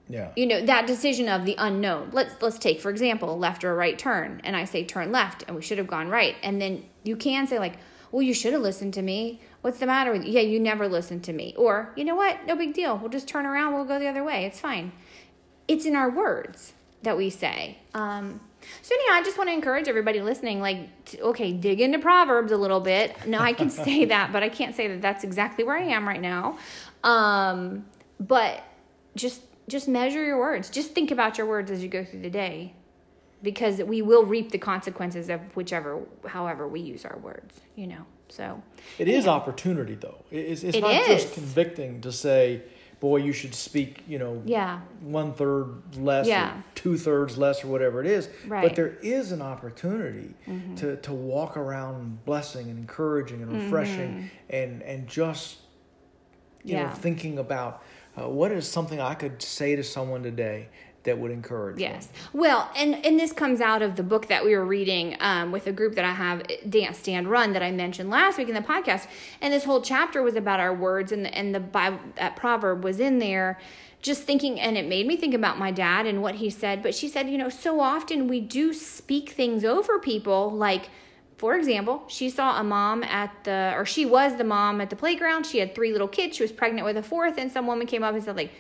Yeah. 0.09 0.31
you 0.37 0.47
know 0.47 0.65
that 0.65 0.87
decision 0.87 1.29
of 1.29 1.45
the 1.45 1.55
unknown 1.59 2.09
let's 2.13 2.35
let's 2.41 2.59
take 2.59 2.81
for 2.81 2.89
example 2.91 3.39
left 3.39 3.63
or 3.65 3.73
a 3.73 3.75
right 3.75 3.99
turn 3.99 4.41
and 4.45 4.57
i 4.57 4.65
say 4.65 4.83
turn 4.85 5.13
left 5.13 5.45
and 5.47 5.55
we 5.55 5.61
should 5.61 5.77
have 5.77 5.87
gone 5.87 6.09
right 6.09 6.37
and 6.43 6.61
then 6.63 6.83
you 7.03 7.17
can 7.17 7.47
say 7.47 7.59
like 7.59 7.75
well 8.15 8.23
you 8.23 8.33
should 8.33 8.53
have 8.53 8.63
listened 8.63 8.95
to 8.95 9.03
me. 9.03 9.41
What's 9.63 9.81
the 9.81 9.87
matter 9.87 10.13
with 10.13 10.25
you? 10.25 10.31
Yeah 10.31 10.43
you 10.43 10.61
never 10.61 10.87
listened 10.89 11.25
to 11.25 11.33
me. 11.33 11.53
Or 11.59 11.93
you 11.97 12.05
know 12.05 12.15
what? 12.15 12.47
No 12.47 12.55
big 12.55 12.73
deal. 12.73 12.97
We'll 12.97 13.11
just 13.11 13.27
turn 13.27 13.45
around. 13.45 13.75
We'll 13.75 13.85
go 13.85 13.99
the 13.99 14.07
other 14.07 14.23
way. 14.23 14.45
It's 14.45 14.61
fine. 14.61 14.93
It's 15.67 15.85
in 15.85 15.97
our 15.97 16.09
words 16.09 16.75
that 17.03 17.17
we 17.17 17.29
say. 17.29 17.79
Um 17.93 18.41
so 18.83 18.95
anyhow, 18.95 19.15
I 19.15 19.23
just 19.25 19.37
want 19.37 19.51
to 19.51 19.53
encourage 19.53 19.89
everybody 19.89 20.23
listening, 20.23 20.59
like, 20.61 21.05
t- 21.05 21.21
okay, 21.21 21.53
dig 21.53 21.83
into 21.83 21.99
Proverbs 21.99 22.51
a 22.51 22.57
little 22.57 22.81
bit. 22.81 23.27
No, 23.27 23.39
I 23.39 23.53
can 23.53 23.69
say 23.69 24.05
that, 24.15 24.33
but 24.33 24.43
I 24.43 24.49
can't 24.49 24.75
say 24.75 24.89
that 24.89 25.03
that's 25.03 25.23
exactly 25.23 25.65
where 25.65 25.77
I 25.77 25.83
am 25.83 26.09
right 26.09 26.21
now. 26.21 26.57
Um, 27.03 27.85
but 28.19 28.63
just 29.17 29.43
just 29.69 29.89
measure 29.89 30.25
your 30.25 30.39
words. 30.39 30.71
Just 30.71 30.93
think 30.93 31.11
about 31.11 31.37
your 31.37 31.47
words 31.47 31.71
as 31.71 31.83
you 31.83 31.91
go 31.91 32.05
through 32.05 32.21
the 32.21 32.31
day, 32.31 32.73
because 33.45 33.79
we 33.83 34.03
will 34.03 34.25
reap 34.25 34.51
the 34.51 34.59
consequences 34.59 35.29
of 35.29 35.41
whichever, 35.55 36.01
however 36.27 36.67
we 36.67 36.81
use 36.81 37.05
our 37.05 37.19
words. 37.19 37.61
You 37.77 37.87
know, 37.87 38.07
so 38.29 38.63
It 38.99 39.07
is 39.07 39.29
opportunity, 39.29 39.95
though. 39.95 40.19
It's, 40.33 40.65
it's 40.65 40.77
It 40.79 40.81
not 40.81 40.93
is. 40.95 41.23
just 41.23 41.35
convicting 41.35 42.01
to 42.01 42.11
say, 42.11 42.63
boy, 43.01 43.19
you 43.19 43.33
should 43.33 43.55
speak, 43.55 44.03
you 44.09 44.19
know, 44.19 44.41
yeah, 44.47 44.81
one 45.03 45.33
third 45.35 45.97
less 45.97 46.27
Yeah. 46.27 46.57
or 46.59 46.65
two 46.75 46.97
thirds 46.97 47.37
less 47.37 47.63
or 47.63 47.69
whatever 47.69 48.01
it 48.01 48.07
is. 48.07 48.27
But 48.27 48.51
Right. 48.51 48.65
Mm-hmm. 48.67 48.75
there 48.77 48.97
is 49.03 49.31
an 49.31 49.43
opportunity 49.43 50.35
to, 50.77 50.97
to 50.97 51.13
walk 51.13 51.57
around 51.59 52.25
blessing 52.25 52.71
and 52.71 52.79
encouraging 52.79 53.43
and 53.43 53.53
refreshing 53.53 54.31
and, 54.49 54.83
and 54.83 55.07
just, 55.07 55.59
you 56.65 56.77
know, 56.77 56.85
Mm-hmm. 56.85 56.95
Thinking 57.01 57.39
about 57.39 57.83
uh, 58.19 58.27
what 58.29 58.51
is 58.53 58.67
something 58.67 59.01
I 59.01 59.15
could 59.15 59.43
say 59.43 59.77
to 59.77 59.83
someone 59.83 60.23
today 60.23 60.69
that 61.05 61.19
would 61.19 61.31
encourage 61.31 61.77
them. 61.77 61.93
Yes. 61.93 62.09
Well, 62.33 62.71
and 62.77 62.95
and 63.05 63.19
this 63.19 63.33
comes 63.33 63.61
out 63.61 63.83
of 63.83 63.97
the 63.97 64.03
book 64.03 64.27
that 64.29 64.45
we 64.45 64.57
were 64.57 64.65
reading 64.65 65.17
um, 65.21 65.53
with 65.53 65.67
a 65.67 65.73
group 65.73 65.95
that 65.95 66.05
I 66.05 66.13
have, 66.13 66.43
Dance 66.69 66.99
Stand 66.99 67.31
Run, 67.31 67.53
that 67.53 67.63
I 67.63 67.71
mentioned 67.71 68.11
last 68.11 68.37
week 68.39 68.49
in 68.49 68.55
the 68.55 68.61
podcast. 68.61 69.07
And 69.41 69.53
this 69.53 69.65
whole 69.65 69.81
chapter 69.81 70.23
was 70.23 70.35
about 70.35 70.61
our 70.61 70.75
words, 70.75 71.13
and 71.13 71.25
the, 71.25 71.35
and 71.35 71.55
the 71.55 71.61
Bible, 71.61 72.01
that 72.17 72.37
proverb 72.37 72.83
was 72.83 73.01
in 73.01 73.19
there. 73.19 73.61
Just 74.03 74.25
thinking, 74.25 74.61
and 74.61 74.77
it 74.77 74.87
made 74.87 75.07
me 75.07 75.17
think 75.17 75.33
about 75.33 75.59
my 75.59 75.71
dad 75.71 76.05
and 76.07 76.21
what 76.21 76.35
he 76.35 76.51
said. 76.51 76.83
But 76.83 76.95
she 76.95 77.09
said, 77.09 77.31
you 77.31 77.39
know, 77.39 77.49
so 77.49 77.81
often 77.81 78.29
we 78.29 78.41
do 78.41 78.75
speak 78.75 79.31
things 79.31 79.65
over 79.65 79.99
people, 79.99 80.51
like. 80.51 80.89
For 81.37 81.57
example, 81.57 82.05
she 82.07 82.31
saw 82.31 82.61
a 82.61 82.65
mom 82.65 83.03
at 83.03 83.43
the, 83.43 83.75
or 83.77 83.85
she 83.85 84.07
was 84.07 84.37
the 84.37 84.45
mom 84.45 84.81
at 84.81 84.89
the 84.89 84.97
playground. 84.97 85.45
She 85.45 85.59
had 85.59 85.75
three 85.75 85.91
little 85.91 86.07
kids. 86.07 86.37
She 86.37 86.45
was 86.45 86.53
pregnant 86.53 86.87
with 86.87 86.97
a 86.97 87.03
fourth, 87.03 87.37
and 87.39 87.51
some 87.51 87.67
woman 87.67 87.89
came 87.89 88.05
up 88.05 88.15
and 88.15 88.23
said, 88.23 88.37
like, 88.37 88.53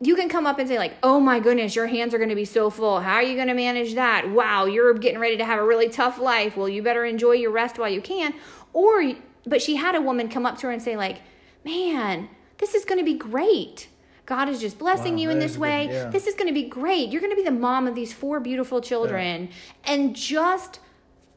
you 0.00 0.16
can 0.16 0.28
come 0.28 0.46
up 0.46 0.58
and 0.58 0.68
say 0.68 0.78
like 0.78 0.94
oh 1.02 1.20
my 1.20 1.40
goodness 1.40 1.74
your 1.76 1.86
hands 1.86 2.12
are 2.14 2.18
going 2.18 2.30
to 2.30 2.34
be 2.34 2.44
so 2.44 2.68
full. 2.70 3.00
How 3.00 3.14
are 3.14 3.22
you 3.22 3.36
going 3.36 3.48
to 3.48 3.54
manage 3.54 3.94
that? 3.94 4.30
Wow 4.30 4.64
you're 4.66 4.94
getting 4.94 5.20
ready 5.20 5.36
to 5.36 5.44
have 5.44 5.58
a 5.58 5.64
really 5.64 5.88
tough 5.88 6.18
life. 6.18 6.56
Well 6.56 6.68
you 6.68 6.82
better 6.82 7.04
enjoy 7.04 7.32
your 7.32 7.50
rest 7.50 7.78
while 7.78 7.88
you 7.88 8.00
can. 8.00 8.34
Or 8.72 9.12
but 9.46 9.62
she 9.62 9.76
had 9.76 9.94
a 9.94 10.00
woman 10.00 10.28
come 10.28 10.46
up 10.46 10.58
to 10.58 10.66
her 10.66 10.72
and 10.72 10.82
say 10.82 10.96
like 10.96 11.22
man 11.64 12.28
this 12.58 12.74
is 12.74 12.84
going 12.84 12.98
to 12.98 13.04
be 13.04 13.14
great. 13.14 13.88
God 14.26 14.48
is 14.48 14.60
just 14.60 14.78
blessing 14.78 15.14
Wow, 15.14 15.20
you 15.20 15.30
in 15.30 15.38
this 15.38 15.52
is 15.52 15.56
good, 15.56 15.62
way. 15.62 15.88
yeah. 15.90 16.08
this 16.08 16.26
is 16.26 16.34
going 16.34 16.46
to 16.48 16.54
be 16.54 16.62
great. 16.68 17.10
You're 17.10 17.20
going 17.20 17.32
to 17.32 17.36
be 17.36 17.42
the 17.42 17.50
mom 17.50 17.86
of 17.86 17.94
these 17.94 18.12
four 18.12 18.40
beautiful 18.40 18.80
children. 18.80 19.50
And 19.84 20.16
just 20.16 20.80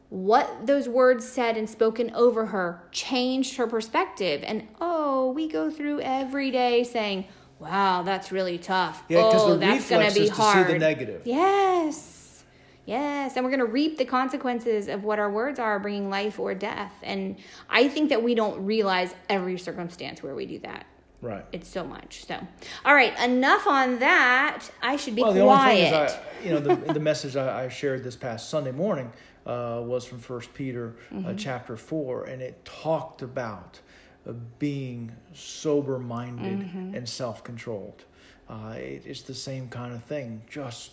what 0.09 0.65
those 0.65 0.87
words 0.87 1.27
said 1.27 1.57
and 1.57 1.69
spoken 1.69 2.11
over 2.15 2.45
her 2.47 2.81
changed 2.91 3.57
her 3.57 3.67
perspective. 3.67 4.41
And 4.45 4.67
oh, 4.79 5.31
we 5.31 5.49
go 5.49 5.69
through 5.69 5.99
every 5.99 6.49
day 6.49 6.83
saying, 6.85 7.25
wow, 7.59 8.03
that's 8.03 8.31
really 8.31 8.57
tough. 8.57 9.03
Yeah, 9.09 9.21
oh, 9.23 9.51
the 9.53 9.57
that's 9.57 9.89
gonna 9.89 10.03
be 10.03 10.07
is 10.07 10.13
to 10.13 10.21
see 10.23 10.29
the 10.29 10.33
hard. 10.35 10.79
negative. 10.79 11.21
Yes. 11.25 12.43
Yes. 12.85 13.35
And 13.35 13.43
we're 13.43 13.51
going 13.51 13.59
to 13.59 13.71
reap 13.71 13.97
the 13.97 14.05
consequences 14.05 14.87
of 14.87 15.03
what 15.03 15.19
our 15.19 15.29
words 15.29 15.59
are, 15.59 15.77
bringing 15.77 16.09
life 16.09 16.39
or 16.39 16.53
death. 16.55 16.93
And 17.03 17.35
I 17.69 17.89
think 17.89 18.09
that 18.09 18.23
we 18.23 18.33
don't 18.33 18.65
realize 18.65 19.13
every 19.27 19.57
circumstance 19.57 20.23
where 20.23 20.33
we 20.33 20.45
do 20.45 20.59
that. 20.59 20.85
Right. 21.21 21.43
It's 21.51 21.67
so 21.67 21.83
much. 21.83 22.25
So, 22.25 22.39
all 22.85 22.93
right, 22.95 23.17
enough 23.19 23.67
on 23.67 23.99
that. 23.99 24.69
I 24.81 24.95
should 24.95 25.15
be 25.15 25.21
well, 25.23 25.33
the 25.33 25.41
only 25.41 25.53
quiet. 25.53 25.89
thing 25.89 26.03
is, 26.05 26.11
I, 26.13 26.45
you 26.45 26.49
know, 26.51 26.59
the, 26.75 26.93
the 26.93 26.99
message 27.01 27.35
I, 27.35 27.65
I 27.65 27.67
shared 27.69 28.05
this 28.05 28.15
past 28.15 28.49
Sunday 28.49 28.71
morning 28.71 29.11
uh, 29.45 29.81
was 29.83 30.05
from 30.05 30.19
First 30.19 30.53
Peter 30.53 30.95
Mm-hmm. 31.11 31.27
uh, 31.27 31.33
chapter 31.33 31.75
four, 31.75 32.23
and 32.25 32.41
it 32.41 32.63
talked 32.63 33.21
about 33.21 33.81
uh, 34.27 34.33
being 34.59 35.11
sober-minded 35.33 36.59
Mm-hmm. 36.59 36.95
and 36.95 37.07
self-controlled. 37.07 38.03
Uh, 38.49 38.73
it, 38.77 39.03
it's 39.05 39.21
the 39.23 39.33
same 39.33 39.67
kind 39.69 39.93
of 39.93 40.03
thing. 40.03 40.41
Just 40.49 40.91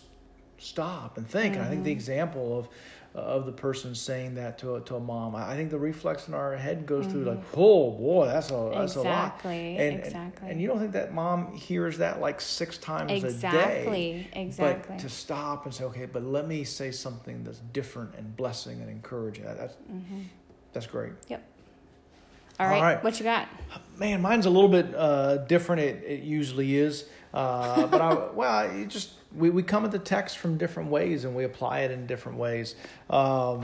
stop 0.57 1.17
and 1.17 1.27
think. 1.27 1.55
And 1.55 1.63
I 1.63 1.67
think 1.69 1.83
the 1.83 1.89
Mm-hmm. 1.91 1.97
example 1.99 2.57
of 2.59 2.67
of 3.13 3.45
the 3.45 3.51
person 3.53 3.95
saying 3.95 4.35
that 4.35 4.57
to 4.57 4.75
a, 4.75 4.81
to 4.81 4.95
a 4.97 4.99
mom, 4.99 5.37
I 5.37 5.55
think 5.55 5.69
the 5.71 5.77
reflex 5.79 6.27
in 6.27 6.33
our 6.33 6.53
head 6.57 6.85
goes 6.85 7.07
through 7.07 7.23
like, 7.23 7.39
oh 7.55 7.91
boy, 7.91 8.25
that's 8.25 8.51
a 8.51 8.71
that's 8.73 8.95
a 8.97 9.01
lot. 9.03 9.39
Mm-hmm. 9.39 9.47
Exactly, 9.47 9.77
And, 9.77 9.99
exactly. 9.99 10.49
And, 10.49 10.61
you 10.61 10.67
don't 10.67 10.79
think 10.79 10.91
that 10.91 11.13
mom 11.13 11.53
hears 11.55 11.97
that 11.99 12.19
like 12.19 12.41
six 12.41 12.77
times 12.77 13.09
a 13.13 13.19
day. 13.21 13.25
Exactly, 13.29 14.27
exactly. 14.33 14.95
But 14.97 14.99
to 14.99 15.07
stop 15.07 15.63
and 15.63 15.73
say, 15.73 15.85
okay, 15.85 16.07
but 16.07 16.23
let 16.25 16.45
me 16.45 16.65
say 16.65 16.91
something 16.91 17.41
that's 17.45 17.59
different 17.71 18.15
and 18.15 18.35
blessing 18.35 18.81
and 18.81 18.89
encouraging. 18.89 19.45
That- 19.45 19.59
That's 19.59 19.77
that's 20.73 20.87
great. 20.87 21.13
Yep. 21.29 21.41
All 22.59 22.65
All 22.65 22.71
right, 22.71 22.81
right. 22.81 23.03
What 23.03 23.19
you 23.19 23.25
got? 23.25 23.49
Man, 23.97 24.21
mine's 24.21 24.45
a 24.45 24.49
little 24.49 24.69
bit 24.69 24.93
uh, 24.95 25.37
different. 25.37 25.81
It, 25.81 26.03
it 26.05 26.23
usually 26.23 26.77
is, 26.77 27.05
uh, 27.33 27.85
but 27.87 28.01
I 28.01 28.13
well, 28.33 28.69
it 28.69 28.87
just 28.87 29.11
we, 29.35 29.49
we 29.49 29.61
come 29.61 29.83
at 29.83 29.91
the 29.91 29.99
text 29.99 30.37
from 30.37 30.57
different 30.57 30.89
ways 30.89 31.25
and 31.25 31.35
we 31.35 31.43
apply 31.43 31.81
it 31.81 31.91
in 31.91 32.07
different 32.07 32.37
ways. 32.37 32.75
Um, 33.09 33.61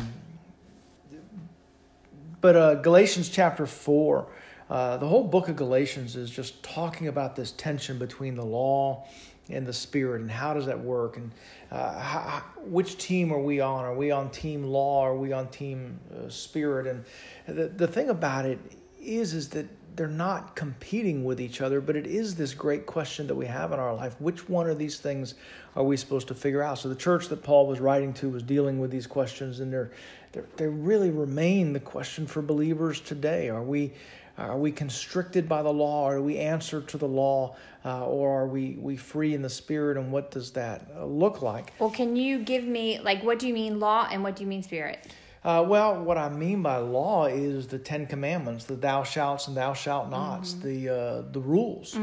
but 2.42 2.56
uh, 2.56 2.76
Galatians 2.76 3.30
chapter 3.30 3.66
four, 3.66 4.28
uh, 4.70 4.98
the 4.98 5.08
whole 5.08 5.24
book 5.24 5.48
of 5.48 5.56
Galatians 5.56 6.18
is 6.18 6.30
just 6.30 6.62
talking 6.62 7.08
about 7.08 7.38
this 7.38 7.52
tension 7.52 7.98
between 7.98 8.36
the 8.36 8.46
law 8.46 9.08
and 9.50 9.66
the 9.66 9.74
spirit, 9.74 10.22
and 10.22 10.32
how 10.32 10.54
does 10.54 10.66
that 10.66 10.80
work, 10.80 11.18
and 11.18 11.32
uh, 11.72 12.00
how, 12.00 12.44
which 12.64 12.98
team 12.98 13.32
are 13.34 13.42
we 13.42 13.60
on? 13.60 13.86
Are 13.86 13.96
we 13.96 14.12
on 14.12 14.30
team 14.32 14.64
law? 14.64 15.04
Are 15.06 15.16
we 15.16 15.32
on 15.32 15.48
team 15.48 16.00
uh, 16.14 16.30
spirit? 16.30 16.88
And 16.88 17.06
the 17.48 17.68
the 17.68 17.88
thing 17.88 18.10
about 18.10 18.46
it 18.46 18.60
is, 19.02 19.34
is 19.34 19.50
that 19.50 19.68
they're 19.96 20.08
not 20.08 20.56
competing 20.56 21.26
with 21.26 21.42
each 21.42 21.62
other, 21.62 21.82
but 21.82 21.96
it 21.96 22.08
is 22.08 22.36
this 22.36 22.54
great 22.54 22.86
question 22.86 23.28
that 23.28 23.36
we 23.36 23.46
have 23.46 23.72
in 23.72 23.80
our 23.80 23.94
life: 23.94 24.16
which 24.20 24.48
one 24.48 24.70
of 24.70 24.78
these 24.78 25.00
things 25.00 25.36
are 25.76 25.84
we 25.84 25.98
supposed 25.98 26.28
to 26.30 26.36
figure 26.36 26.62
out? 26.62 26.78
So 26.78 26.90
the 26.90 26.96
church 26.96 27.28
that 27.30 27.44
Paul 27.44 27.68
was 27.68 27.80
writing 27.80 28.14
to 28.16 28.30
was 28.30 28.44
dealing 28.44 28.80
with 28.80 28.92
these 28.92 29.08
questions, 29.08 29.60
and 29.60 29.72
they're, 29.72 29.92
they're 30.32 30.46
they 30.58 30.68
really 30.68 31.12
remain 31.12 31.74
the 31.74 31.80
question 31.80 32.26
for 32.26 32.42
believers 32.42 33.02
today. 33.02 33.50
Are 33.50 33.64
we 33.64 33.94
are 34.38 34.58
we 34.58 34.72
constricted 34.72 35.48
by 35.48 35.62
the 35.62 35.72
law? 35.72 36.10
or 36.10 36.16
Are 36.16 36.22
we 36.22 36.38
answer 36.38 36.82
to 36.82 36.98
the 36.98 37.08
law, 37.08 37.56
uh, 37.84 38.06
or 38.06 38.42
are 38.42 38.48
we 38.48 38.78
we 38.80 38.96
free 38.96 39.34
in 39.34 39.42
the 39.42 39.50
spirit? 39.50 39.98
And 39.98 40.12
what 40.12 40.32
does 40.32 40.52
that 40.52 40.90
uh, 40.96 41.06
look 41.06 41.42
like? 41.42 41.74
Well, 41.80 41.92
can 41.92 42.16
you 42.16 42.40
give 42.40 42.64
me 42.64 43.00
like 43.00 43.24
what 43.24 43.40
do 43.40 43.48
you 43.48 43.54
mean 43.54 43.80
law 43.80 44.08
and 44.10 44.24
what 44.24 44.36
do 44.36 44.44
you 44.44 44.48
mean 44.48 44.64
spirit? 44.64 45.06
Uh, 45.44 45.66
well, 45.68 46.00
what 46.04 46.20
I 46.20 46.30
mean 46.30 46.62
by 46.62 46.78
law 46.78 47.26
is 47.26 47.68
the 47.68 47.80
Ten 47.80 48.06
Commandments, 48.06 48.66
the 48.66 48.76
thou 48.76 49.04
shalt 49.04 49.48
and 49.48 49.58
thou 49.58 49.74
shalt 49.74 50.10
nots, 50.10 50.54
the 50.54 50.90
uh, 50.90 51.22
the 51.32 51.40
rules, 51.40 51.96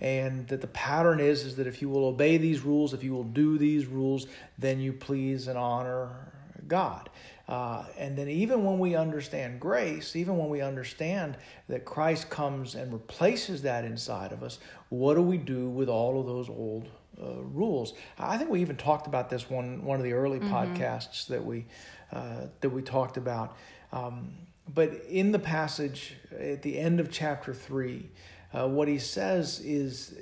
and 0.00 0.48
that 0.48 0.60
the 0.60 0.66
pattern 0.66 1.20
is 1.20 1.44
is 1.44 1.54
that 1.56 1.68
if 1.68 1.80
you 1.80 1.88
will 1.88 2.06
obey 2.06 2.36
these 2.36 2.62
rules, 2.62 2.92
if 2.92 3.04
you 3.04 3.12
will 3.12 3.22
do 3.22 3.58
these 3.58 3.86
rules, 3.86 4.26
then 4.58 4.80
you 4.80 4.92
please 4.92 5.46
and 5.46 5.56
honor 5.56 6.32
God. 6.66 7.10
Uh, 7.50 7.84
and 7.98 8.16
then, 8.16 8.28
even 8.28 8.64
when 8.64 8.78
we 8.78 8.94
understand 8.94 9.58
grace, 9.58 10.14
even 10.14 10.36
when 10.36 10.48
we 10.48 10.60
understand 10.60 11.36
that 11.68 11.84
Christ 11.84 12.30
comes 12.30 12.76
and 12.76 12.92
replaces 12.92 13.62
that 13.62 13.84
inside 13.84 14.30
of 14.30 14.44
us, 14.44 14.60
what 14.88 15.14
do 15.14 15.22
we 15.22 15.36
do 15.36 15.68
with 15.68 15.88
all 15.88 16.20
of 16.20 16.26
those 16.26 16.48
old 16.48 16.88
uh, 17.20 17.42
rules? 17.42 17.94
I 18.18 18.36
think 18.36 18.50
we 18.50 18.60
even 18.60 18.76
talked 18.76 19.08
about 19.08 19.30
this 19.30 19.50
one 19.50 19.84
one 19.84 19.98
of 19.98 20.04
the 20.04 20.12
early 20.12 20.38
mm-hmm. 20.38 20.54
podcasts 20.54 21.26
that 21.26 21.44
we 21.44 21.66
uh, 22.12 22.46
that 22.60 22.70
we 22.70 22.82
talked 22.82 23.16
about. 23.16 23.56
Um, 23.92 24.32
but 24.72 24.92
in 25.08 25.32
the 25.32 25.38
passage 25.38 26.16
at 26.38 26.62
the 26.62 26.78
end 26.78 27.00
of 27.00 27.10
chapter 27.10 27.52
three, 27.52 28.08
uh, 28.52 28.68
what 28.68 28.88
he 28.88 28.98
says 28.98 29.60
is 29.60 30.14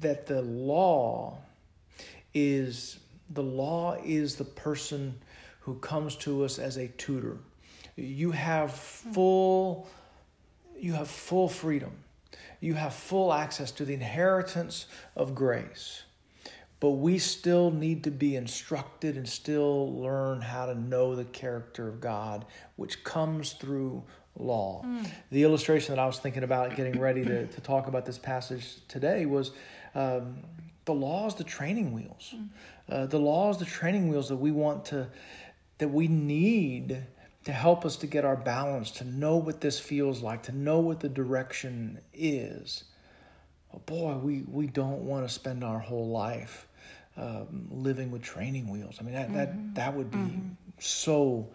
that 0.00 0.26
the 0.26 0.42
law 0.42 1.38
is 2.34 2.98
the 3.30 3.42
law 3.42 3.96
is 4.04 4.36
the 4.36 4.44
person 4.44 5.18
who 5.60 5.74
comes 5.76 6.14
to 6.16 6.44
us 6.44 6.58
as 6.58 6.76
a 6.76 6.88
tutor. 6.88 7.38
You 7.96 8.30
have 8.30 8.72
full 8.72 9.88
you 10.78 10.92
have 10.92 11.08
full 11.08 11.48
freedom. 11.48 11.92
You 12.60 12.74
have 12.74 12.94
full 12.94 13.32
access 13.32 13.70
to 13.72 13.84
the 13.84 13.94
inheritance 13.94 14.86
of 15.14 15.34
grace. 15.34 16.02
But 16.78 16.90
we 16.90 17.18
still 17.18 17.70
need 17.70 18.04
to 18.04 18.10
be 18.10 18.36
instructed 18.36 19.16
and 19.16 19.28
still 19.28 19.98
learn 19.98 20.42
how 20.42 20.66
to 20.66 20.74
know 20.74 21.16
the 21.16 21.24
character 21.24 21.88
of 21.88 22.00
God, 22.00 22.44
which 22.76 23.02
comes 23.02 23.52
through 23.54 24.02
law. 24.38 24.82
Mm. 24.84 25.08
The 25.30 25.42
illustration 25.42 25.94
that 25.94 26.00
I 26.00 26.06
was 26.06 26.18
thinking 26.18 26.42
about 26.42 26.76
getting 26.76 27.00
ready 27.00 27.24
to, 27.24 27.46
to 27.46 27.60
talk 27.60 27.86
about 27.86 28.04
this 28.04 28.18
passage 28.18 28.76
today 28.88 29.24
was 29.24 29.52
um, 29.94 30.36
the 30.84 30.94
law 30.94 31.26
is 31.26 31.34
the 31.34 31.44
training 31.44 31.92
wheels. 31.92 32.34
Mm. 32.36 32.48
Uh, 32.88 33.06
the 33.06 33.18
law 33.18 33.50
is 33.50 33.56
the 33.56 33.64
training 33.64 34.08
wheels 34.08 34.28
that 34.28 34.36
we 34.36 34.52
want 34.52 34.84
to, 34.86 35.08
that 35.78 35.88
we 35.88 36.08
need 36.08 37.04
to 37.44 37.52
help 37.52 37.84
us 37.84 37.96
to 37.96 38.06
get 38.06 38.24
our 38.24 38.36
balance, 38.36 38.90
to 38.90 39.04
know 39.04 39.36
what 39.36 39.60
this 39.60 39.78
feels 39.78 40.20
like, 40.20 40.42
to 40.42 40.52
know 40.52 40.80
what 40.80 41.00
the 41.00 41.08
direction 41.08 41.98
is. 42.12 42.84
Boy, 43.84 44.14
we, 44.16 44.42
we 44.48 44.66
don't 44.66 45.02
want 45.02 45.26
to 45.26 45.32
spend 45.32 45.62
our 45.62 45.78
whole 45.78 46.08
life 46.08 46.66
um, 47.16 47.68
living 47.70 48.10
with 48.10 48.22
training 48.22 48.68
wheels. 48.68 48.96
I 49.00 49.02
mean, 49.04 49.14
that, 49.14 49.28
mm-hmm. 49.28 49.36
that, 49.36 49.74
that 49.74 49.94
would 49.94 50.10
be 50.10 50.18
mm-hmm. 50.18 50.48
so, 50.78 51.48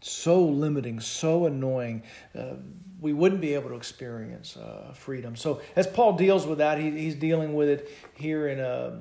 so 0.00 0.42
limiting, 0.42 1.00
so 1.00 1.46
annoying. 1.46 2.02
Uh, 2.36 2.54
we 3.00 3.12
wouldn't 3.12 3.40
be 3.40 3.54
able 3.54 3.68
to 3.70 3.76
experience 3.76 4.56
uh, 4.56 4.92
freedom. 4.94 5.36
So, 5.36 5.60
as 5.76 5.86
Paul 5.86 6.14
deals 6.14 6.46
with 6.46 6.58
that, 6.58 6.78
he, 6.78 6.90
he's 6.90 7.14
dealing 7.14 7.54
with 7.54 7.68
it 7.68 7.90
here 8.14 8.48
in 8.48 8.60
uh, 8.60 9.00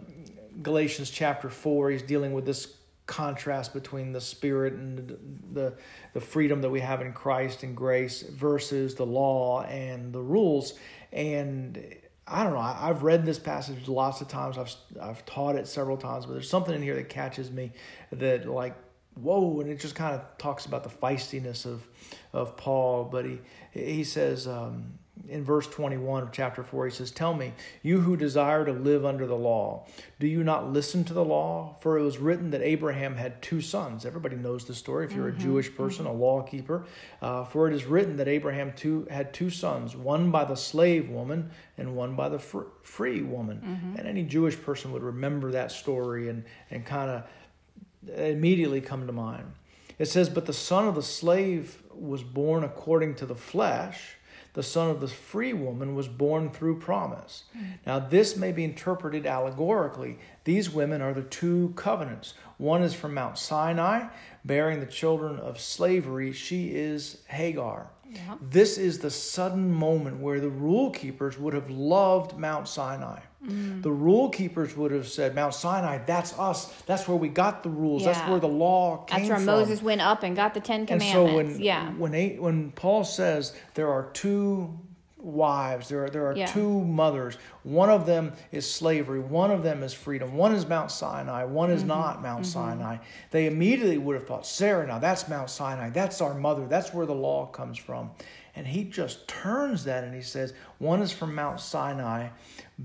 Galatians 0.62 1.10
chapter 1.10 1.50
4. 1.50 1.92
He's 1.92 2.02
dealing 2.02 2.34
with 2.34 2.46
this 2.46 2.76
contrast 3.06 3.74
between 3.74 4.12
the 4.14 4.22
spirit 4.22 4.74
and 4.74 5.18
the, 5.52 5.74
the 6.14 6.22
freedom 6.22 6.62
that 6.62 6.70
we 6.70 6.80
have 6.80 7.02
in 7.02 7.12
Christ 7.12 7.64
and 7.64 7.76
grace 7.76 8.22
versus 8.22 8.96
the 8.96 9.06
law 9.06 9.64
and 9.64 10.14
the 10.14 10.22
rules. 10.22 10.74
And 11.12 11.84
I 12.26 12.44
don't 12.44 12.54
know. 12.54 12.60
I, 12.60 12.88
have 12.88 13.04
read 13.04 13.26
this 13.26 13.38
passage 13.38 13.88
lots 13.88 14.22
of 14.22 14.30
times. 14.30 14.58
I've 14.58 14.74
I've 15.02 15.26
taught 15.26 15.56
it 15.56 15.68
several 15.68 15.98
times, 15.98 16.26
but 16.26 16.34
there's 16.34 16.50
something 16.50 16.74
in 16.74 16.82
here 16.82 16.96
that 16.96 17.10
catches 17.10 17.52
me 17.52 17.74
that 18.12 18.48
like 18.48 18.76
whoa, 19.16 19.60
and 19.60 19.70
it 19.70 19.80
just 19.80 19.96
kind 19.96 20.16
of 20.16 20.22
talks 20.38 20.66
about 20.66 20.84
the 20.84 20.90
feistiness 20.90 21.66
of 21.66 21.88
of 22.32 22.56
Paul. 22.56 23.06
But 23.06 23.26
he 23.26 23.40
he 23.72 24.04
says 24.04 24.48
um, 24.48 25.00
in 25.30 25.44
verse 25.44 25.68
21 25.68 26.24
of 26.24 26.32
chapter 26.32 26.64
4, 26.64 26.86
he 26.86 26.92
says, 26.92 27.12
Tell 27.12 27.34
me, 27.34 27.54
you 27.82 28.02
who 28.02 28.18
desire 28.18 28.66
to 28.66 28.74
live 28.74 29.06
under 29.06 29.26
the 29.26 29.36
law, 29.36 29.86
do 30.20 30.28
you 30.28 30.44
not 30.44 30.72
listen 30.72 31.04
to 31.06 31.14
the 31.14 31.24
law? 31.24 31.76
For 31.80 31.98
it 31.98 32.04
was 32.04 32.18
written 32.18 32.52
that 32.52 32.62
Abraham 32.62 33.16
had 33.16 33.42
two 33.42 33.62
sons. 33.62 34.06
Everybody 34.06 34.36
knows 34.36 34.66
the 34.66 34.76
story 34.76 35.06
if 35.06 35.14
you're 35.14 35.30
mm-hmm. 35.30 35.40
a 35.40 35.44
Jewish 35.44 35.76
person, 35.76 36.06
mm-hmm. 36.06 36.16
a 36.16 36.20
law 36.20 36.42
keeper. 36.42 36.86
Uh, 37.22 37.46
for 37.46 37.68
it 37.68 37.74
is 37.74 37.86
written 37.86 38.18
that 38.18 38.28
Abraham 38.28 38.74
two, 38.74 39.08
had 39.10 39.34
two 39.34 39.50
sons, 39.50 39.96
one 39.96 40.30
by 40.30 40.44
the 40.44 40.56
slave 40.56 41.10
woman 41.10 41.52
and 41.78 41.96
one 41.96 42.16
by 42.16 42.30
the 42.30 42.40
fr- 42.40 42.64
free 42.82 43.22
woman. 43.22 43.62
Mm-hmm. 43.66 44.00
And 44.00 44.08
any 44.08 44.24
Jewish 44.24 44.60
person 44.62 44.92
would 44.92 45.04
remember 45.04 45.52
that 45.52 45.72
story 45.72 46.30
and, 46.30 46.44
and 46.70 46.86
kind 46.86 47.10
of 47.10 48.18
immediately 48.18 48.82
come 48.82 49.08
to 49.08 49.14
mind. 49.14 49.54
It 50.00 50.08
says, 50.08 50.30
But 50.30 50.48
the 50.48 50.54
son 50.54 50.88
of 50.88 50.96
the 50.96 51.04
slave 51.04 51.82
was 51.94 52.24
born 52.24 52.64
according 52.64 53.16
to 53.16 53.26
the 53.26 53.36
flesh 53.36 54.18
the 54.54 54.64
son 54.64 54.90
of 54.90 55.02
the 55.02 55.08
free 55.08 55.54
woman 55.54 55.96
was 55.96 56.08
born 56.08 56.52
through 56.52 56.80
promise. 56.80 57.44
Now, 57.86 58.00
this 58.00 58.38
may 58.38 58.52
be 58.52 58.64
interpreted 58.64 59.26
allegorically. 59.26 60.20
These 60.44 60.70
women 60.70 61.02
are 61.02 61.14
the 61.14 61.24
two 61.24 61.74
covenants. 61.76 62.36
One 62.58 62.84
is 62.84 62.94
from 62.94 63.14
Mount 63.14 63.38
Sinai, 63.38 64.08
bearing 64.46 64.80
the 64.80 64.86
children 64.86 65.40
of 65.40 65.60
slavery. 65.60 66.32
She 66.32 66.76
is 66.76 67.24
Hagar. 67.28 67.90
Yeah. 68.10 68.36
This 68.42 68.78
is 68.78 69.00
the 69.00 69.10
sudden 69.10 69.72
moment 69.72 70.20
where 70.20 70.40
the 70.40 70.50
rule 70.50 70.92
keepers 70.92 71.38
would 71.40 71.54
have 71.56 71.70
loved 71.72 72.38
Mount 72.38 72.68
Sinai. 72.68 73.22
Mm. 73.46 73.82
The 73.82 73.92
rule 73.92 74.30
keepers 74.30 74.76
would 74.78 74.92
have 74.92 75.08
said, 75.08 75.36
Mount 75.36 75.54
Sinai, 75.54 76.00
that's 76.06 76.38
us. 76.40 76.74
That's 76.84 77.08
where 77.08 77.18
we 77.18 77.28
got 77.28 77.64
the 77.64 77.70
rules. 77.70 78.04
Yeah. 78.04 78.14
That's 78.14 78.30
where 78.30 78.40
the 78.40 78.48
law 78.48 79.04
came 79.06 79.20
That's 79.20 79.30
where 79.30 79.38
from. 79.38 79.46
Moses 79.46 79.82
went 79.82 80.02
up 80.02 80.24
and 80.24 80.36
got 80.36 80.54
the 80.54 80.60
Ten 80.60 80.86
Commandments. 80.86 81.16
And 81.16 81.30
so 81.30 81.36
when, 81.36 81.62
yeah. 81.62 81.90
when, 81.92 82.42
when 82.42 82.72
Paul 82.72 83.04
says 83.04 83.54
there 83.74 83.90
are 83.90 84.10
two 84.14 84.80
wives. 85.24 85.88
There 85.88 86.04
are, 86.06 86.10
there 86.10 86.28
are 86.28 86.36
yeah. 86.36 86.46
two 86.46 86.84
mothers. 86.84 87.38
One 87.64 87.90
of 87.90 88.06
them 88.06 88.34
is 88.52 88.70
slavery. 88.70 89.20
One 89.20 89.52
of 89.52 89.64
them 89.64 89.82
is 89.82 89.94
freedom. 89.94 90.36
One 90.36 90.54
is 90.54 90.68
Mount 90.68 90.92
Sinai. 90.92 91.46
One 91.46 91.72
is 91.72 91.80
mm-hmm. 91.80 91.90
not 91.90 92.22
Mount 92.22 92.44
mm-hmm. 92.44 92.52
Sinai. 92.52 92.98
They 93.32 93.48
immediately 93.48 93.98
would 93.98 94.16
have 94.16 94.28
thought, 94.28 94.46
Sarah, 94.46 94.86
now 94.86 95.00
that's 95.00 95.30
Mount 95.30 95.50
Sinai. 95.50 95.90
That's 95.90 96.22
our 96.22 96.34
mother. 96.34 96.68
That's 96.68 96.94
where 96.94 97.06
the 97.06 97.16
law 97.16 97.46
comes 97.48 97.78
from. 97.78 98.12
And 98.56 98.68
he 98.68 98.84
just 98.84 99.28
turns 99.28 99.86
that 99.86 100.04
and 100.04 100.14
he 100.14 100.22
says, 100.22 100.54
one 100.78 101.02
is 101.02 101.12
from 101.12 101.34
Mount 101.34 101.60
Sinai, 101.60 102.30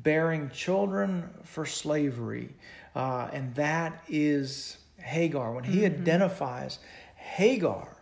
bearing 0.02 0.50
children 0.50 1.30
for 1.44 1.66
slavery. 1.66 2.54
Uh, 2.94 3.28
and 3.32 3.54
that 3.54 4.02
is 4.08 4.78
Hagar. 4.98 5.52
When 5.52 5.64
he 5.64 5.80
mm-hmm. 5.80 6.02
identifies 6.02 6.78
Hagar, 7.16 7.96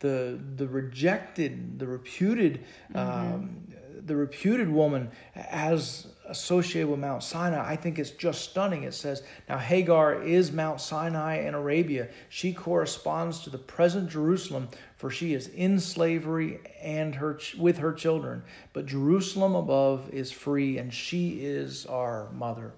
the, 0.00 0.38
the 0.56 0.66
rejected, 0.66 1.78
the 1.78 1.86
reputed 1.86 2.64
mm-hmm. 2.92 2.98
um, 2.98 3.64
the 4.06 4.16
reputed 4.16 4.68
woman 4.68 5.10
as 5.34 6.06
associated 6.26 6.88
with 6.88 7.00
Mount 7.00 7.22
Sinai, 7.22 7.72
I 7.72 7.76
think 7.76 7.98
it's 7.98 8.10
just 8.10 8.50
stunning. 8.50 8.82
It 8.82 8.94
says, 8.94 9.22
Now 9.48 9.58
Hagar 9.58 10.22
is 10.22 10.52
Mount 10.52 10.80
Sinai 10.80 11.46
in 11.46 11.54
Arabia. 11.54 12.08
She 12.28 12.52
corresponds 12.52 13.40
to 13.40 13.50
the 13.50 13.58
present 13.58 14.10
Jerusalem, 14.10 14.68
for 15.04 15.10
she 15.10 15.34
is 15.34 15.48
in 15.48 15.78
slavery 15.78 16.60
and 16.80 17.16
her 17.16 17.38
with 17.58 17.76
her 17.76 17.92
children. 17.92 18.42
But 18.72 18.86
Jerusalem 18.86 19.54
above 19.54 20.08
is 20.14 20.32
free, 20.32 20.78
and 20.78 20.94
she 20.94 21.44
is 21.44 21.84
our 21.84 22.30
mother. 22.32 22.72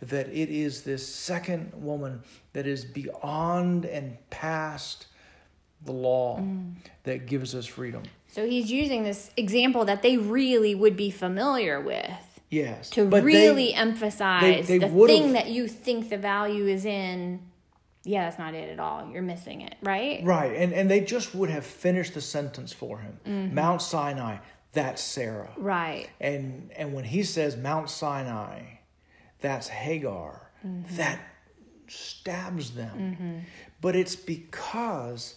That 0.00 0.28
it 0.28 0.48
is 0.48 0.82
this 0.82 1.04
second 1.04 1.72
woman 1.74 2.22
that 2.52 2.68
is 2.68 2.84
beyond 2.84 3.84
and 3.84 4.16
past 4.30 5.08
the 5.84 5.90
law 5.90 6.38
mm. 6.38 6.74
that 7.02 7.26
gives 7.26 7.52
us 7.52 7.66
freedom. 7.66 8.04
So 8.28 8.46
he's 8.46 8.70
using 8.70 9.02
this 9.02 9.32
example 9.36 9.84
that 9.84 10.02
they 10.02 10.16
really 10.16 10.76
would 10.76 10.96
be 10.96 11.10
familiar 11.10 11.80
with. 11.80 12.40
Yes. 12.48 12.90
To 12.90 13.06
really 13.06 13.54
they, 13.54 13.74
emphasize 13.74 14.68
they, 14.68 14.78
they 14.78 14.86
the 14.86 15.06
thing 15.08 15.32
that 15.32 15.48
you 15.48 15.66
think 15.66 16.10
the 16.10 16.16
value 16.16 16.68
is 16.68 16.84
in. 16.84 17.40
Yeah, 18.04 18.24
that's 18.24 18.38
not 18.38 18.54
it 18.54 18.70
at 18.70 18.80
all. 18.80 19.08
You're 19.10 19.22
missing 19.22 19.60
it, 19.60 19.76
right? 19.82 20.24
Right. 20.24 20.54
And 20.56 20.72
and 20.72 20.90
they 20.90 21.00
just 21.00 21.34
would 21.34 21.50
have 21.50 21.64
finished 21.64 22.14
the 22.14 22.20
sentence 22.20 22.72
for 22.72 22.98
him. 22.98 23.18
Mm-hmm. 23.26 23.54
Mount 23.54 23.82
Sinai, 23.82 24.38
that's 24.72 25.02
Sarah. 25.02 25.50
Right. 25.56 26.08
And 26.20 26.70
and 26.76 26.92
when 26.94 27.04
he 27.04 27.22
says 27.22 27.56
Mount 27.56 27.90
Sinai, 27.90 28.62
that's 29.40 29.68
Hagar. 29.68 30.50
Mm-hmm. 30.66 30.96
That 30.96 31.20
stabs 31.88 32.72
them. 32.72 32.98
Mm-hmm. 32.98 33.38
But 33.80 33.96
it's 33.96 34.16
because 34.16 35.36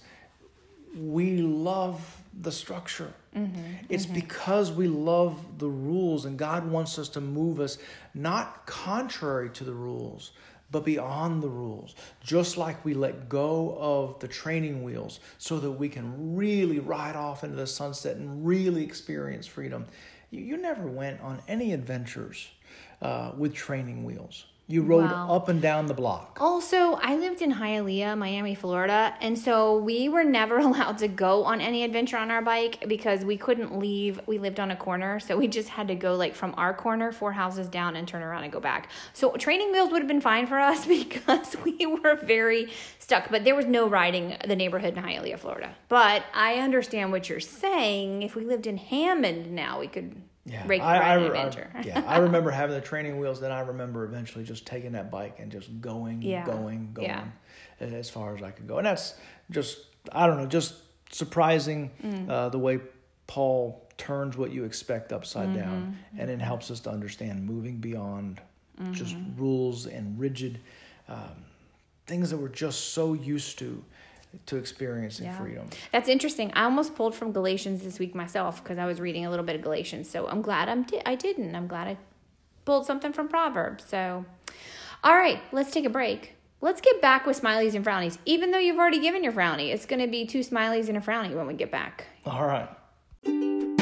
we 0.96 1.38
love 1.38 2.22
the 2.40 2.52
structure. 2.52 3.14
Mm-hmm, 3.36 3.62
it's 3.90 4.06
mm-hmm. 4.06 4.16
because 4.16 4.72
we 4.72 4.88
love 4.88 5.60
the 5.60 5.68
rules, 5.68 6.26
and 6.26 6.38
God 6.38 6.70
wants 6.70 6.98
us 6.98 7.10
to 7.10 7.22
move 7.22 7.60
us 7.60 7.78
not 8.14 8.66
contrary 8.66 9.50
to 9.52 9.64
the 9.66 9.74
rules, 9.74 10.32
but 10.72 10.84
beyond 10.84 11.44
the 11.44 11.50
rules. 11.50 11.96
Just 12.24 12.58
like 12.58 12.84
we 12.84 12.94
let 12.94 13.30
go 13.30 13.78
of 13.80 14.20
the 14.20 14.28
training 14.28 14.84
wheels 14.84 15.20
so 15.38 15.60
that 15.60 15.72
we 15.72 15.90
can 15.90 16.36
really 16.36 16.80
ride 16.80 17.16
off 17.16 17.44
into 17.44 17.56
the 17.56 17.68
sunset 17.68 18.18
and 18.18 18.46
really 18.46 18.84
experience 18.84 19.48
freedom. 19.48 19.86
You, 20.32 20.42
you 20.42 20.58
never 20.58 20.88
went 20.88 21.22
on 21.22 21.42
any 21.48 21.74
adventures 21.74 22.50
uh, 23.02 23.32
with 23.38 23.54
training 23.54 24.04
wheels. 24.04 24.46
You 24.68 24.82
rode 24.82 25.12
Wow. 25.12 25.30
up 25.30 25.48
and 25.48 25.62
down 25.62 25.86
the 25.86 25.94
block. 25.94 26.40
Also, 26.42 26.94
I 26.96 27.16
lived 27.18 27.44
in 27.44 27.54
Hialeah, 27.54 28.18
Miami, 28.18 28.56
Florida, 28.56 29.14
and 29.22 29.38
so 29.38 29.78
we 29.78 30.10
were 30.10 30.24
never 30.24 30.58
allowed 30.68 30.98
to 31.00 31.08
go 31.08 31.44
on 31.44 31.62
any 31.62 31.84
adventure 31.84 32.18
on 32.18 32.32
our 32.32 32.42
bike 32.42 32.84
because 32.88 33.24
we 33.24 33.38
couldn't 33.38 33.78
leave. 33.78 34.20
We 34.26 34.40
lived 34.40 34.60
on 34.60 34.72
a 34.72 34.76
corner, 34.76 35.20
so 35.20 35.38
we 35.38 35.48
just 35.48 35.70
had 35.70 35.88
to 35.90 35.96
go 35.96 36.16
like 36.16 36.34
from 36.34 36.56
our 36.58 36.74
corner 36.74 37.12
four 37.12 37.32
houses 37.32 37.68
down 37.68 37.96
and 37.96 38.08
turn 38.08 38.24
around 38.24 38.44
and 38.44 38.52
go 38.52 38.60
back. 38.60 38.90
So 39.14 39.34
training 39.34 39.72
wheels 39.72 39.92
would 39.92 40.02
have 40.02 40.08
been 40.08 40.20
fine 40.22 40.48
for 40.48 40.58
us 40.60 40.86
because 40.88 41.56
we 41.64 41.86
were 41.86 42.16
very 42.16 42.70
stuck, 42.98 43.30
but 43.30 43.44
there 43.44 43.56
was 43.56 43.68
no 43.68 43.88
riding 43.88 44.36
the 44.48 44.56
neighborhood 44.56 44.98
in 44.98 45.04
Hialeah, 45.04 45.38
Florida. 45.38 45.76
But 45.90 46.24
I 46.34 46.56
understand 46.56 47.12
what 47.12 47.30
you're 47.30 47.40
saying. 47.40 48.24
If 48.24 48.36
we 48.36 48.44
lived 48.44 48.66
in 48.66 48.78
Hammond 48.78 49.52
now, 49.52 49.80
we 49.80 49.88
could 49.88 50.16
Yeah, 50.46 50.64
I, 50.70 50.76
I, 50.76 51.16
I- 51.16 51.82
yeah, 51.84 52.04
I 52.08 52.18
remember 52.20 52.52
having 52.52 52.76
the 52.76 52.82
training 52.82 53.18
wheels. 53.20 53.40
Then 53.42 53.52
I 53.52 53.62
remember 53.62 54.04
eventually 54.06 54.44
just 54.44 54.66
taking 54.66 54.92
that 54.92 55.10
bike 55.10 55.38
and 55.40 55.52
just 55.52 55.82
going, 55.82 56.22
Yeah. 56.22 56.46
going, 56.46 56.92
going, 56.94 57.08
Yeah. 57.08 57.24
as 57.80 58.10
far 58.10 58.36
as 58.36 58.44
I 58.44 58.52
could 58.52 58.68
go. 58.68 58.78
And 58.78 58.86
that's 58.86 59.16
just, 59.50 59.80
I 60.12 60.28
don't 60.28 60.38
know, 60.38 60.46
just 60.46 60.76
surprising 61.12 61.90
Mm. 62.04 62.30
uh, 62.30 62.50
the 62.50 62.60
way 62.60 62.80
Paul 63.28 63.82
turns 63.98 64.38
what 64.38 64.52
you 64.52 64.66
expect 64.66 65.12
upside 65.14 65.48
Mm-hmm. 65.50 65.58
down, 65.60 65.98
and 66.18 66.30
it 66.30 66.40
helps 66.42 66.70
us 66.70 66.80
to 66.82 66.92
understand 66.92 67.44
moving 67.46 67.78
beyond 67.78 68.40
just 68.92 69.16
Mm-hmm. 69.16 69.42
rules 69.42 69.88
and 69.88 70.20
rigid 70.20 70.60
um, 71.08 71.46
things 72.08 72.30
that 72.30 72.38
we're 72.38 72.50
just 72.50 72.94
so 72.94 73.14
used 73.14 73.58
to 73.60 73.84
to 74.48 74.58
experiencing 74.58 75.26
Yeah. 75.28 75.38
freedom. 75.38 75.68
That's 75.92 76.10
interesting. 76.10 76.52
I 76.54 76.64
almost 76.64 76.96
pulled 76.96 77.16
from 77.16 77.32
Galatians 77.32 77.84
this 77.84 78.00
week 78.00 78.14
myself 78.16 78.64
because 78.64 78.78
I 78.78 78.86
was 78.86 79.00
reading 79.02 79.26
a 79.26 79.30
little 79.30 79.46
bit 79.46 79.56
of 79.56 79.62
Galatians. 79.62 80.10
So 80.10 80.28
I'm 80.28 80.42
glad 80.42 80.70
I'm 80.70 80.84
di- 80.84 81.02
I 81.06 81.16
didn't. 81.16 81.56
I'm 81.56 81.68
glad 81.68 81.88
I 81.88 81.98
pulled 82.66 82.86
something 82.86 83.14
from 83.14 83.28
Proverbs. 83.28 83.84
So, 83.88 84.26
all 85.04 85.16
right, 85.16 85.40
let's 85.52 85.72
take 85.72 85.86
a 85.86 85.90
break. 85.90 86.34
Let's 86.62 86.82
get 86.82 87.02
back 87.02 87.26
with 87.28 87.40
smileys 87.40 87.76
and 87.76 87.86
frownies. 87.86 88.18
Even 88.26 88.50
though 88.52 88.58
you've 88.58 88.78
already 88.80 89.00
given 89.00 89.24
your 89.24 89.34
frowny, 89.34 89.72
it's 89.74 89.86
going 89.86 90.02
to 90.02 90.08
be 90.08 90.26
two 90.26 90.40
smileys 90.40 90.88
and 90.88 90.98
a 90.98 91.02
frowny 91.02 91.36
when 91.36 91.46
we 91.48 91.54
get 91.54 91.70
back. 91.70 92.06
All 92.26 92.46
right. 92.48 93.75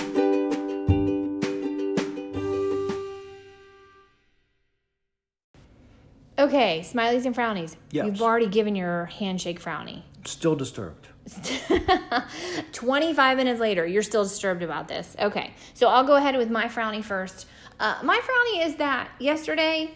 Okay, 6.44 6.82
smileys 6.82 7.26
and 7.26 7.34
frownies. 7.34 7.78
Yes. 7.92 8.06
You've 8.06 8.22
already 8.22 8.48
given 8.48 8.76
your 8.76 9.06
handshake 9.06 9.62
frowny. 9.62 10.02
Still 10.26 10.56
disturbed. 10.56 11.08
25 12.74 13.38
minutes 13.38 13.62
later, 13.62 13.86
you're 13.86 14.04
still 14.04 14.24
disturbed 14.24 14.62
about 14.62 14.90
this. 14.90 15.16
Okay, 15.20 15.54
so 15.74 15.88
I'll 15.88 16.04
go 16.04 16.18
ahead 16.18 16.36
with 16.36 16.50
my 16.50 16.66
frowny 16.66 17.02
first. 17.02 17.48
Uh, 17.80 17.98
my 18.04 18.20
frowny 18.20 18.66
is 18.66 18.76
that 18.76 19.10
yesterday 19.20 19.92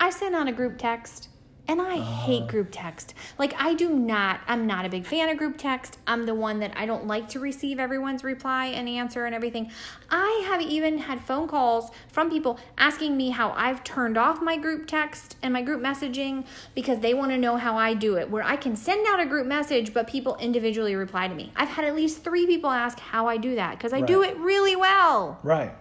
I 0.00 0.08
sent 0.08 0.34
out 0.34 0.48
a 0.48 0.52
group 0.52 0.78
text 0.78 1.28
and 1.66 1.80
I 1.80 1.96
hate 1.96 2.46
group 2.46 2.68
text. 2.70 3.14
Like, 3.38 3.54
I 3.58 3.74
do 3.74 3.88
not, 3.88 4.40
I'm 4.46 4.66
not 4.66 4.84
a 4.84 4.88
big 4.88 5.06
fan 5.06 5.30
of 5.30 5.38
group 5.38 5.56
text. 5.56 5.98
I'm 6.06 6.26
the 6.26 6.34
one 6.34 6.60
that 6.60 6.72
I 6.76 6.84
don't 6.84 7.06
like 7.06 7.28
to 7.30 7.40
receive 7.40 7.78
everyone's 7.78 8.22
reply 8.22 8.66
and 8.66 8.88
answer 8.88 9.24
and 9.24 9.34
everything. 9.34 9.70
I 10.10 10.44
have 10.46 10.60
even 10.60 10.98
had 10.98 11.20
phone 11.22 11.48
calls 11.48 11.90
from 12.12 12.28
people 12.30 12.58
asking 12.76 13.16
me 13.16 13.30
how 13.30 13.52
I've 13.52 13.82
turned 13.82 14.18
off 14.18 14.42
my 14.42 14.56
group 14.56 14.86
text 14.86 15.36
and 15.42 15.52
my 15.52 15.62
group 15.62 15.82
messaging 15.82 16.44
because 16.74 17.00
they 17.00 17.14
want 17.14 17.32
to 17.32 17.38
know 17.38 17.56
how 17.56 17.76
I 17.76 17.94
do 17.94 18.16
it, 18.16 18.30
where 18.30 18.42
I 18.42 18.56
can 18.56 18.76
send 18.76 19.06
out 19.06 19.20
a 19.20 19.26
group 19.26 19.46
message, 19.46 19.94
but 19.94 20.06
people 20.06 20.36
individually 20.36 20.94
reply 20.94 21.28
to 21.28 21.34
me. 21.34 21.50
I've 21.56 21.70
had 21.70 21.86
at 21.86 21.94
least 21.94 22.22
three 22.22 22.46
people 22.46 22.70
ask 22.70 22.98
how 22.98 23.26
I 23.26 23.38
do 23.38 23.54
that 23.54 23.78
because 23.78 23.92
I 23.92 24.00
do 24.02 24.22
it 24.22 24.36
really 24.38 24.76
well 24.76 25.38
Right. 25.42 25.72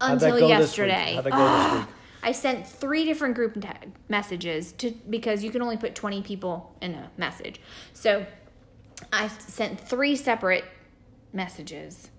Until 0.00 0.38
go 0.38 0.48
this 0.48 0.76
week? 0.78 0.88
yesterday. 0.88 1.86
I 2.22 2.32
sent 2.32 2.66
three 2.66 3.04
different 3.04 3.34
group 3.34 3.62
messages 4.08 4.72
to 4.72 4.92
because 5.08 5.42
you 5.42 5.50
can 5.50 5.62
only 5.62 5.76
put 5.76 5.94
20 5.94 6.22
people 6.22 6.76
in 6.80 6.94
a 6.94 7.10
message. 7.16 7.60
So 7.92 8.26
I 9.12 9.28
sent 9.28 9.80
three 9.80 10.16
separate 10.16 10.64
messages. 11.32 12.10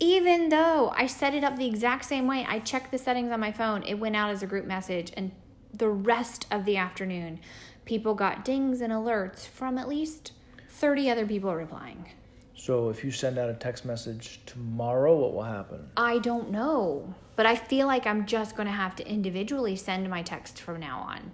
Even 0.00 0.48
though 0.48 0.92
I 0.96 1.06
set 1.06 1.34
it 1.34 1.44
up 1.44 1.56
the 1.56 1.66
exact 1.66 2.04
same 2.04 2.26
way, 2.26 2.44
I 2.48 2.58
checked 2.58 2.90
the 2.90 2.98
settings 2.98 3.30
on 3.30 3.38
my 3.38 3.52
phone, 3.52 3.84
it 3.84 3.94
went 3.94 4.16
out 4.16 4.30
as 4.30 4.42
a 4.42 4.46
group 4.46 4.66
message 4.66 5.12
and 5.16 5.30
the 5.72 5.88
rest 5.88 6.46
of 6.50 6.64
the 6.64 6.76
afternoon 6.76 7.40
people 7.84 8.14
got 8.14 8.44
dings 8.44 8.80
and 8.80 8.92
alerts 8.92 9.46
from 9.46 9.76
at 9.78 9.88
least 9.88 10.32
30 10.68 11.10
other 11.10 11.26
people 11.26 11.54
replying. 11.54 12.06
So 12.54 12.88
if 12.88 13.04
you 13.04 13.10
send 13.10 13.38
out 13.38 13.50
a 13.50 13.54
text 13.54 13.84
message 13.84 14.40
tomorrow, 14.46 15.16
what 15.16 15.34
will 15.34 15.42
happen? 15.42 15.88
I 15.96 16.18
don't 16.18 16.50
know, 16.50 17.14
but 17.36 17.46
I 17.46 17.56
feel 17.56 17.86
like 17.86 18.06
I'm 18.06 18.26
just 18.26 18.56
going 18.56 18.66
to 18.66 18.72
have 18.72 18.96
to 18.96 19.08
individually 19.08 19.76
send 19.76 20.08
my 20.08 20.22
text 20.22 20.60
from 20.60 20.80
now 20.80 21.00
on. 21.00 21.32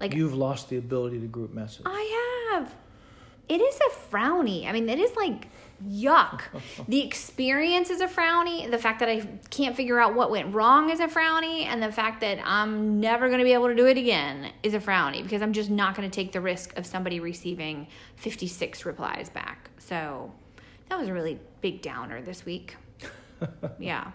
Like 0.00 0.14
You've 0.14 0.34
lost 0.34 0.68
the 0.68 0.76
ability 0.76 1.20
to 1.20 1.26
group 1.26 1.54
message. 1.54 1.82
I 1.86 2.50
have. 2.52 2.74
It 3.48 3.60
is 3.60 3.76
a 3.76 3.94
frowny. 4.10 4.66
I 4.66 4.72
mean, 4.72 4.88
it 4.88 4.98
is 4.98 5.14
like 5.14 5.46
yuck. 5.88 6.42
the 6.88 7.00
experience 7.00 7.90
is 7.90 8.00
a 8.00 8.08
frowny. 8.08 8.68
The 8.68 8.78
fact 8.78 8.98
that 9.00 9.08
I 9.08 9.20
can't 9.50 9.76
figure 9.76 10.00
out 10.00 10.14
what 10.14 10.30
went 10.30 10.52
wrong 10.52 10.90
is 10.90 11.00
a 11.00 11.06
frowny, 11.06 11.64
and 11.64 11.82
the 11.82 11.92
fact 11.92 12.20
that 12.22 12.38
I'm 12.44 12.98
never 12.98 13.28
going 13.28 13.38
to 13.38 13.44
be 13.44 13.52
able 13.52 13.68
to 13.68 13.74
do 13.74 13.86
it 13.86 13.96
again 13.96 14.52
is 14.62 14.74
a 14.74 14.80
frowny 14.80 15.22
because 15.22 15.42
I'm 15.42 15.52
just 15.52 15.70
not 15.70 15.94
going 15.94 16.10
to 16.10 16.14
take 16.14 16.32
the 16.32 16.40
risk 16.40 16.76
of 16.76 16.86
somebody 16.86 17.20
receiving 17.20 17.86
56 18.16 18.84
replies 18.84 19.28
back. 19.30 19.70
So 19.78 20.32
that 20.88 20.98
was 20.98 21.08
a 21.08 21.12
really 21.12 21.38
big 21.60 21.82
downer 21.82 22.22
this 22.22 22.44
week. 22.44 22.76
yeah. 23.78 24.10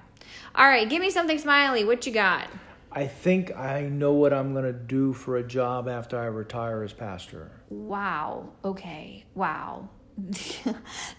All 0.56 0.66
right, 0.68 0.90
give 0.90 1.02
me 1.02 1.10
something 1.10 1.38
smiley. 1.38 1.84
What 1.84 2.06
you 2.06 2.14
got? 2.14 2.48
I 2.92 3.08
think 3.08 3.56
I 3.56 3.84
know 3.84 4.14
what 4.14 4.34
I'm 4.34 4.52
going 4.52 4.66
to 4.66 4.74
do 4.74 5.14
for 5.14 5.38
a 5.38 5.44
job 5.44 5.88
after 5.88 6.20
I 6.20 6.26
retire 6.26 6.84
as 6.84 6.92
pastor. 6.92 7.52
Wow. 7.70 8.50
Okay. 8.66 9.24
Wow. 9.34 9.88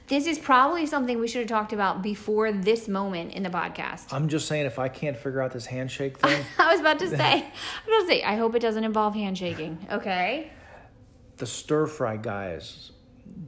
this 0.07 0.27
is 0.27 0.39
probably 0.39 0.85
something 0.85 1.19
we 1.19 1.27
should 1.27 1.41
have 1.41 1.49
talked 1.49 1.73
about 1.73 2.03
before 2.03 2.53
this 2.53 2.89
moment 2.89 3.33
in 3.33 3.43
the 3.43 3.49
podcast. 3.49 4.13
I'm 4.13 4.29
just 4.29 4.47
saying, 4.47 4.67
if 4.67 4.79
I 4.79 4.89
can't 4.89 5.17
figure 5.17 5.41
out 5.41 5.53
this 5.53 5.65
handshake 5.65 6.19
thing, 6.21 6.45
I 6.59 6.73
was 6.73 6.81
about 6.81 6.99
to 6.99 7.09
say, 7.09 7.17
I 7.17 7.41
was 7.43 7.89
about 7.89 8.01
to 8.01 8.07
say, 8.07 8.23
I 8.23 8.37
hope 8.37 8.55
it 8.55 8.61
doesn't 8.61 8.85
involve 8.85 9.15
handshaking. 9.15 9.87
Okay. 9.91 10.51
the 11.39 11.47
stir 11.47 11.87
fry 11.87 12.17
guys 12.19 12.92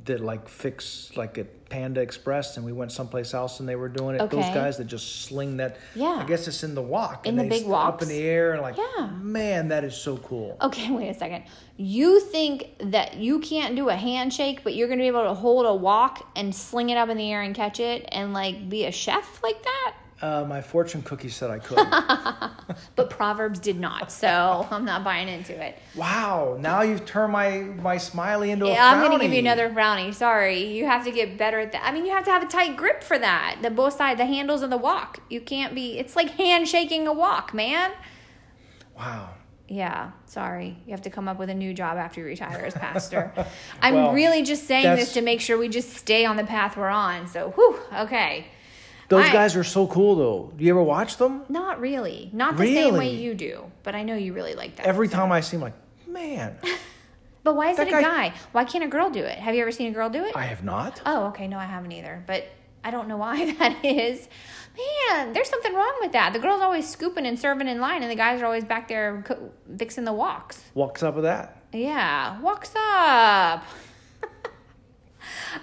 that 0.04 0.20
like 0.20 0.48
fix 0.48 1.10
like 1.16 1.38
at 1.38 1.68
Panda 1.68 2.00
Express, 2.00 2.56
and 2.56 2.64
we 2.64 2.72
went 2.72 2.92
someplace 2.92 3.34
else 3.34 3.58
and 3.60 3.68
they 3.68 3.74
were 3.76 3.88
doing 3.88 4.16
it. 4.16 4.30
Those 4.30 4.44
guys 4.54 4.76
that 4.78 4.84
just 4.84 5.22
sling 5.22 5.56
that. 5.56 5.76
Yeah. 5.94 6.20
I 6.22 6.24
guess 6.24 6.46
it's 6.46 6.62
in 6.62 6.74
the 6.74 6.82
wok. 6.82 7.26
In 7.26 7.30
and 7.30 7.38
the 7.38 7.42
they 7.44 7.48
big 7.48 7.62
st- 7.62 7.74
Up 7.74 8.02
in 8.02 8.08
the 8.08 8.20
air 8.22 8.52
and 8.52 8.62
like, 8.62 8.76
Yeah. 8.76 9.10
man, 9.20 9.68
that 9.68 9.82
is 9.82 9.96
so 9.96 10.16
cool. 10.18 10.56
Okay, 10.60 10.90
wait 10.94 11.08
a 11.08 11.14
second. 11.14 11.44
You 11.76 12.20
think 12.20 12.76
that 12.92 13.16
you 13.16 13.40
can't 13.40 13.74
do 13.74 13.88
a 13.88 13.94
handshake, 13.96 14.60
but 14.62 14.74
you're 14.74 14.86
going 14.88 14.98
to 14.98 15.02
be 15.02 15.08
able 15.08 15.24
to 15.24 15.34
hold 15.34 15.66
a 15.66 15.74
wok 15.74 16.24
and 16.36 16.54
sling 16.54 16.90
it 16.90 16.96
up 16.96 17.08
in 17.08 17.16
the 17.16 17.32
air 17.32 17.42
and 17.42 17.54
catch 17.54 17.80
it 17.80 18.08
and 18.12 18.32
like 18.32 18.68
be 18.68 18.84
a 18.84 18.92
chef 18.92 19.42
like 19.42 19.62
that? 19.64 19.94
Uh, 20.22 20.44
my 20.44 20.62
fortune 20.62 21.02
cookie 21.02 21.28
said 21.28 21.50
I 21.50 21.58
couldn't. 21.58 21.92
But 22.96 23.10
Proverbs 23.10 23.58
did 23.58 23.78
not, 23.78 24.10
so 24.10 24.66
I'm 24.70 24.84
not 24.84 25.04
buying 25.04 25.28
into 25.28 25.52
it. 25.60 25.76
wow, 25.94 26.56
now 26.58 26.80
you've 26.82 27.04
turned 27.04 27.32
my 27.32 27.58
my 27.58 27.98
smiley 27.98 28.50
into 28.52 28.64
a 28.66 28.72
Yeah, 28.72 28.90
I'm 28.90 29.00
going 29.00 29.18
to 29.18 29.24
give 29.24 29.32
you 29.34 29.40
another 29.40 29.68
brownie. 29.68 30.12
Sorry. 30.12 30.64
You 30.64 30.86
have 30.86 31.04
to 31.04 31.10
get 31.10 31.36
better 31.36 31.58
at 31.60 31.72
that. 31.72 31.82
I 31.84 31.92
mean, 31.92 32.06
you 32.06 32.12
have 32.12 32.24
to 32.24 32.30
have 32.30 32.42
a 32.42 32.46
tight 32.46 32.76
grip 32.76 33.02
for 33.02 33.18
that. 33.18 33.58
The 33.62 33.70
both 33.70 33.94
sides, 33.94 34.18
the 34.18 34.24
handles 34.24 34.62
of 34.62 34.70
the 34.70 34.78
wok. 34.78 35.18
You 35.28 35.40
can't 35.40 35.74
be, 35.74 35.98
it's 35.98 36.16
like 36.16 36.30
handshaking 36.30 37.06
a 37.06 37.12
wok, 37.12 37.52
man. 37.52 37.92
Wow. 38.96 39.30
Yeah, 39.68 40.12
sorry. 40.26 40.78
You 40.86 40.92
have 40.92 41.02
to 41.02 41.10
come 41.10 41.26
up 41.28 41.38
with 41.38 41.50
a 41.50 41.54
new 41.54 41.74
job 41.74 41.96
after 41.98 42.20
you 42.20 42.26
retire 42.26 42.64
as 42.64 42.74
pastor. 42.74 43.32
I'm 43.82 43.94
Well, 43.94 44.12
really 44.12 44.42
just 44.42 44.66
saying 44.66 44.96
this 44.96 45.12
to 45.14 45.20
make 45.20 45.40
sure 45.40 45.58
we 45.58 45.68
just 45.68 45.90
stay 45.90 46.24
on 46.24 46.36
the 46.36 46.44
path 46.44 46.76
we're 46.76 46.88
on. 46.88 47.26
So, 47.26 47.50
whew, 47.50 47.78
okay. 47.98 48.46
Those 49.08 49.26
I- 49.26 49.32
guys 49.32 49.56
are 49.56 49.64
so 49.64 49.86
cool 49.86 50.16
though. 50.16 50.52
Do 50.56 50.64
you 50.64 50.70
ever 50.70 50.82
watch 50.82 51.16
them? 51.18 51.42
Not 51.48 51.80
really. 51.80 52.30
Not 52.32 52.56
the 52.56 52.66
same 52.66 52.96
way 52.96 53.14
you 53.14 53.34
do, 53.34 53.64
but 53.82 53.94
I 53.94 54.02
know 54.02 54.14
you 54.16 54.32
really 54.32 54.54
like 54.54 54.76
that. 54.76 54.86
Every 54.86 55.08
so. 55.08 55.16
time 55.16 55.32
I 55.32 55.40
see 55.40 55.56
them, 55.56 55.62
like, 55.62 55.74
man, 56.08 56.56
But 57.44 57.56
why 57.56 57.70
is 57.72 57.78
it 57.78 57.88
a 57.88 57.90
guy- 57.90 58.00
guy? 58.02 58.34
Why 58.52 58.64
can't 58.64 58.82
a 58.84 58.88
girl 58.88 59.10
do 59.10 59.22
it? 59.22 59.38
Have 59.38 59.54
you 59.54 59.60
ever 59.60 59.70
seen 59.70 59.88
a 59.90 59.94
girl 59.94 60.08
do 60.08 60.24
it? 60.24 60.34
I 60.34 60.44
have 60.46 60.64
not. 60.64 61.02
Oh, 61.04 61.26
okay. 61.26 61.46
No, 61.46 61.58
I 61.58 61.66
haven't 61.66 61.92
either. 61.92 62.24
But 62.26 62.46
I 62.82 62.90
don't 62.90 63.06
know 63.06 63.18
why 63.18 63.52
that 63.58 63.84
is. 63.84 64.26
Man, 65.10 65.34
there's 65.34 65.50
something 65.50 65.74
wrong 65.74 65.94
with 66.00 66.12
that. 66.12 66.32
The 66.32 66.38
girl's 66.38 66.62
always 66.62 66.88
scooping 66.88 67.26
and 67.26 67.38
serving 67.38 67.68
in 67.68 67.80
line, 67.80 68.02
and 68.02 68.10
the 68.10 68.16
guys 68.16 68.40
are 68.40 68.46
always 68.46 68.64
back 68.64 68.88
there 68.88 69.22
co- 69.26 69.50
fixing 69.76 70.04
the 70.04 70.12
woks. 70.12 70.60
Walks 70.72 71.02
up 71.02 71.14
with 71.16 71.24
that? 71.24 71.58
Yeah, 71.72 72.40
walks 72.40 72.72
up. 72.76 73.64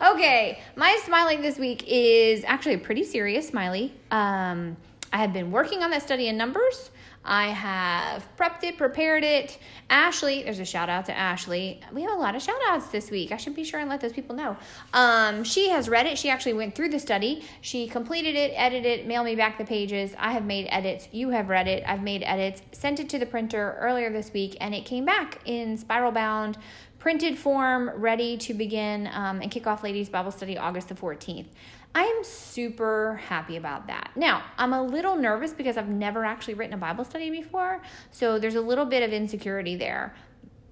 Okay, 0.02 0.60
my 0.76 1.00
smiley 1.04 1.38
this 1.38 1.58
week 1.58 1.84
is 1.88 2.44
actually 2.46 2.76
a 2.76 2.80
pretty 2.80 3.04
serious 3.04 3.48
smiley. 3.48 3.94
Um, 4.12 4.78
I 5.14 5.18
have 5.18 5.34
been 5.34 5.52
working 5.52 5.84
on 5.84 5.92
that 5.92 6.02
study 6.04 6.28
in 6.28 6.38
numbers. 6.38 6.92
I 7.24 7.48
have 7.50 8.28
prepped 8.36 8.64
it, 8.64 8.78
prepared 8.78 9.24
it. 9.24 9.60
Ashley, 9.92 10.42
there's 10.42 10.58
a 10.58 10.66
shout 10.66 10.90
out 10.90 11.06
to 11.06 11.16
Ashley. 11.16 11.80
We 11.94 12.02
have 12.02 12.12
a 12.12 12.16
lot 12.16 12.36
of 12.36 12.42
shout 12.42 12.60
outs 12.68 12.88
this 12.88 13.12
week. 13.12 13.32
I 13.32 13.38
should 13.38 13.54
be 13.54 13.64
sure 13.64 13.80
and 13.80 13.90
let 13.90 14.02
those 14.02 14.14
people 14.14 14.36
know. 14.36 14.58
Um, 14.94 15.44
she 15.44 15.70
has 15.70 15.88
read 15.88 16.08
it. 16.08 16.18
She 16.18 16.30
actually 16.30 16.54
went 16.54 16.74
through 16.74 16.90
the 16.90 17.00
study. 17.00 17.44
She 17.62 17.88
completed 17.88 18.36
it, 18.36 18.54
edited 18.56 19.02
it, 19.02 19.08
mailed 19.08 19.26
me 19.26 19.36
back 19.36 19.60
the 19.60 19.66
pages. 19.66 20.16
I 20.18 20.32
have 20.32 20.46
made 20.46 20.68
edits. 20.70 21.10
You 21.12 21.30
have 21.30 21.50
read 21.50 21.68
it. 21.68 21.84
I've 21.86 22.02
made 22.02 22.24
edits, 22.24 22.64
sent 22.72 23.00
it 23.00 23.10
to 23.10 23.20
the 23.20 23.28
printer 23.28 23.78
earlier 23.80 24.12
this 24.12 24.34
week, 24.34 24.58
and 24.60 24.74
it 24.74 24.86
came 24.86 25.06
back 25.06 25.42
in 25.46 25.78
spiral 25.78 26.12
bound 26.12 26.58
printed 27.02 27.36
form, 27.36 27.90
ready 27.96 28.38
to 28.38 28.54
begin 28.54 29.10
um, 29.12 29.42
and 29.42 29.50
kick 29.50 29.66
off 29.66 29.84
Ladies 29.84 30.08
Bible 30.08 30.30
Study 30.30 30.56
August 30.56 30.88
the 30.88 30.94
14th. 30.94 31.48
I 31.96 32.04
am 32.04 32.24
super 32.24 33.20
happy 33.26 33.58
about 33.58 33.88
that. 33.88 34.12
Now, 34.16 34.44
I'm 34.56 34.72
a 34.72 34.84
little 34.84 35.16
nervous 35.16 35.52
because 35.52 35.78
I've 35.78 35.90
never 35.90 36.24
actually 36.24 36.54
written 36.54 36.76
a 36.76 36.78
Bible 36.78 37.04
study 37.04 37.32
before, 37.32 37.82
so 38.12 38.38
there's 38.38 38.54
a 38.54 38.62
little 38.62 38.86
bit 38.86 39.02
of 39.02 39.12
insecurity 39.12 39.76
there. 39.76 40.14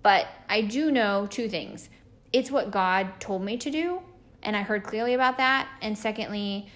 But 0.04 0.28
I 0.48 0.62
do 0.62 0.92
know 0.92 1.26
two 1.28 1.50
things 1.50 1.90
it's 2.32 2.52
what 2.52 2.70
God 2.70 3.20
told 3.20 3.44
me 3.44 3.58
to 3.58 3.72
do, 3.72 4.00
and 4.44 4.56
I 4.56 4.62
heard 4.62 4.84
clearly 4.84 5.16
about 5.16 5.38
that. 5.38 5.68
And 5.82 5.98
secondly, 5.98 6.70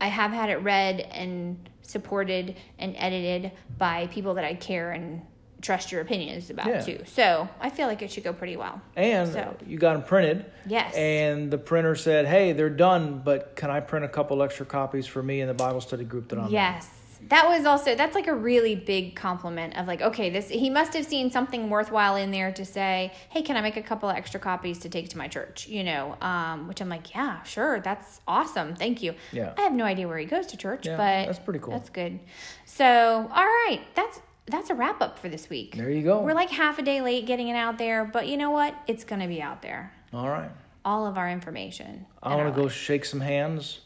I 0.00 0.06
have 0.06 0.30
had 0.30 0.48
it 0.48 0.58
read 0.58 1.00
and 1.00 1.68
supported 1.82 2.56
and 2.78 2.94
edited 2.96 3.50
by 3.78 4.06
people 4.06 4.34
that 4.34 4.44
I 4.44 4.54
care 4.54 4.92
and 4.92 5.22
trust 5.66 5.90
your 5.92 6.00
opinions 6.00 6.48
about 6.48 6.68
Yeah. 6.68 6.80
too. 6.80 7.00
So 7.06 7.48
I 7.60 7.70
feel 7.70 7.88
like 7.88 8.00
it 8.00 8.10
should 8.12 8.24
go 8.24 8.32
pretty 8.32 8.56
well. 8.56 8.80
And 8.94 9.32
So- 9.32 9.56
you 9.66 9.78
got 9.78 9.94
them 9.94 10.02
printed. 10.04 10.46
Yes. 10.66 10.94
And 10.94 11.50
the 11.50 11.58
printer 11.58 11.96
said, 11.96 12.26
"Hey, 12.26 12.52
they're 12.52 12.70
done, 12.70 13.20
but 13.24 13.56
can 13.56 13.70
I 13.70 13.80
print 13.80 14.04
a 14.04 14.08
couple 14.08 14.42
extra 14.42 14.64
copies 14.64 15.06
for 15.06 15.22
me 15.22 15.40
in 15.40 15.48
the 15.48 15.54
Bible 15.54 15.80
study 15.80 16.04
group 16.04 16.28
that 16.28 16.38
I'm 16.38 16.46
in?" 16.46 16.52
Yes. 16.52 16.88
That 17.28 17.48
was 17.48 17.64
also 17.66 17.94
that's 17.96 18.14
like 18.14 18.28
a 18.28 18.34
really 18.34 18.76
big 18.76 19.16
compliment 19.16 19.76
of 19.78 19.88
like 19.88 20.02
okay 20.02 20.28
this 20.30 20.48
he 20.50 20.68
must 20.70 20.92
have 20.92 21.06
seen 21.06 21.30
something 21.30 21.70
worthwhile 21.70 22.14
in 22.14 22.30
there 22.30 22.52
to 22.52 22.64
say 22.64 23.10
hey 23.30 23.40
can 23.42 23.56
I 23.56 23.62
make 23.62 23.76
a 23.78 23.82
couple 23.82 24.08
of 24.10 24.14
extra 24.16 24.38
copies 24.38 24.78
to 24.80 24.88
take 24.90 25.08
to 25.08 25.18
my 25.18 25.26
church 25.26 25.66
you 25.66 25.82
know 25.82 26.16
um, 26.20 26.68
which 26.68 26.80
I'm 26.82 26.90
like 26.90 27.14
yeah 27.14 27.42
sure 27.42 27.80
that's 27.80 28.20
awesome 28.28 28.76
thank 28.76 29.02
you 29.02 29.14
Yeah. 29.32 29.54
I 29.56 29.62
have 29.62 29.72
no 29.72 29.84
idea 29.84 30.06
where 30.06 30.18
he 30.18 30.26
goes 30.26 30.46
to 30.48 30.56
church 30.58 30.86
Yeah, 30.86 30.98
but 30.98 31.26
that's 31.26 31.38
pretty 31.40 31.58
cool. 31.58 31.72
that's 31.72 31.88
good 31.90 32.20
so 32.66 32.86
all 33.34 33.44
right 33.44 33.80
that's 33.94 34.20
that's 34.48 34.70
a 34.70 34.74
wrap 34.74 35.00
up 35.02 35.18
for 35.18 35.28
this 35.28 35.48
week 35.50 35.76
There 35.76 35.90
you 35.90 36.02
go. 36.02 36.20
we're 36.22 36.34
like 36.34 36.50
half 36.50 36.78
a 36.78 36.82
day 36.82 37.00
late 37.02 37.26
getting 37.26 37.48
it 37.48 37.56
out 37.56 37.78
there 37.78 38.04
but 38.04 38.28
you 38.28 38.36
know 38.36 38.50
what 38.50 38.74
it's 38.86 39.04
gonna 39.04 39.28
be 39.28 39.40
out 39.42 39.62
there 39.62 39.92
All 40.12 40.28
right. 40.28 40.50
all 40.84 41.06
of 41.06 41.16
our 41.18 41.28
information 41.30 42.06
I 42.22 42.34
want 42.36 42.48
to 42.48 42.54
go 42.58 42.64
life. 42.64 42.72
shake 42.72 43.04
some 43.04 43.20
hands. 43.20 43.80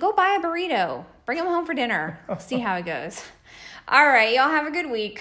Go 0.00 0.12
buy 0.12 0.36
a 0.40 0.42
burrito. 0.44 1.04
Bring 1.26 1.38
them 1.38 1.46
home 1.46 1.64
for 1.64 1.74
dinner. 1.74 2.18
See 2.40 2.58
how 2.58 2.74
it 2.76 2.84
goes. 2.84 3.22
All 3.86 4.04
right, 4.06 4.34
y'all 4.34 4.50
have 4.50 4.66
a 4.66 4.70
good 4.72 4.90
week. 4.90 5.20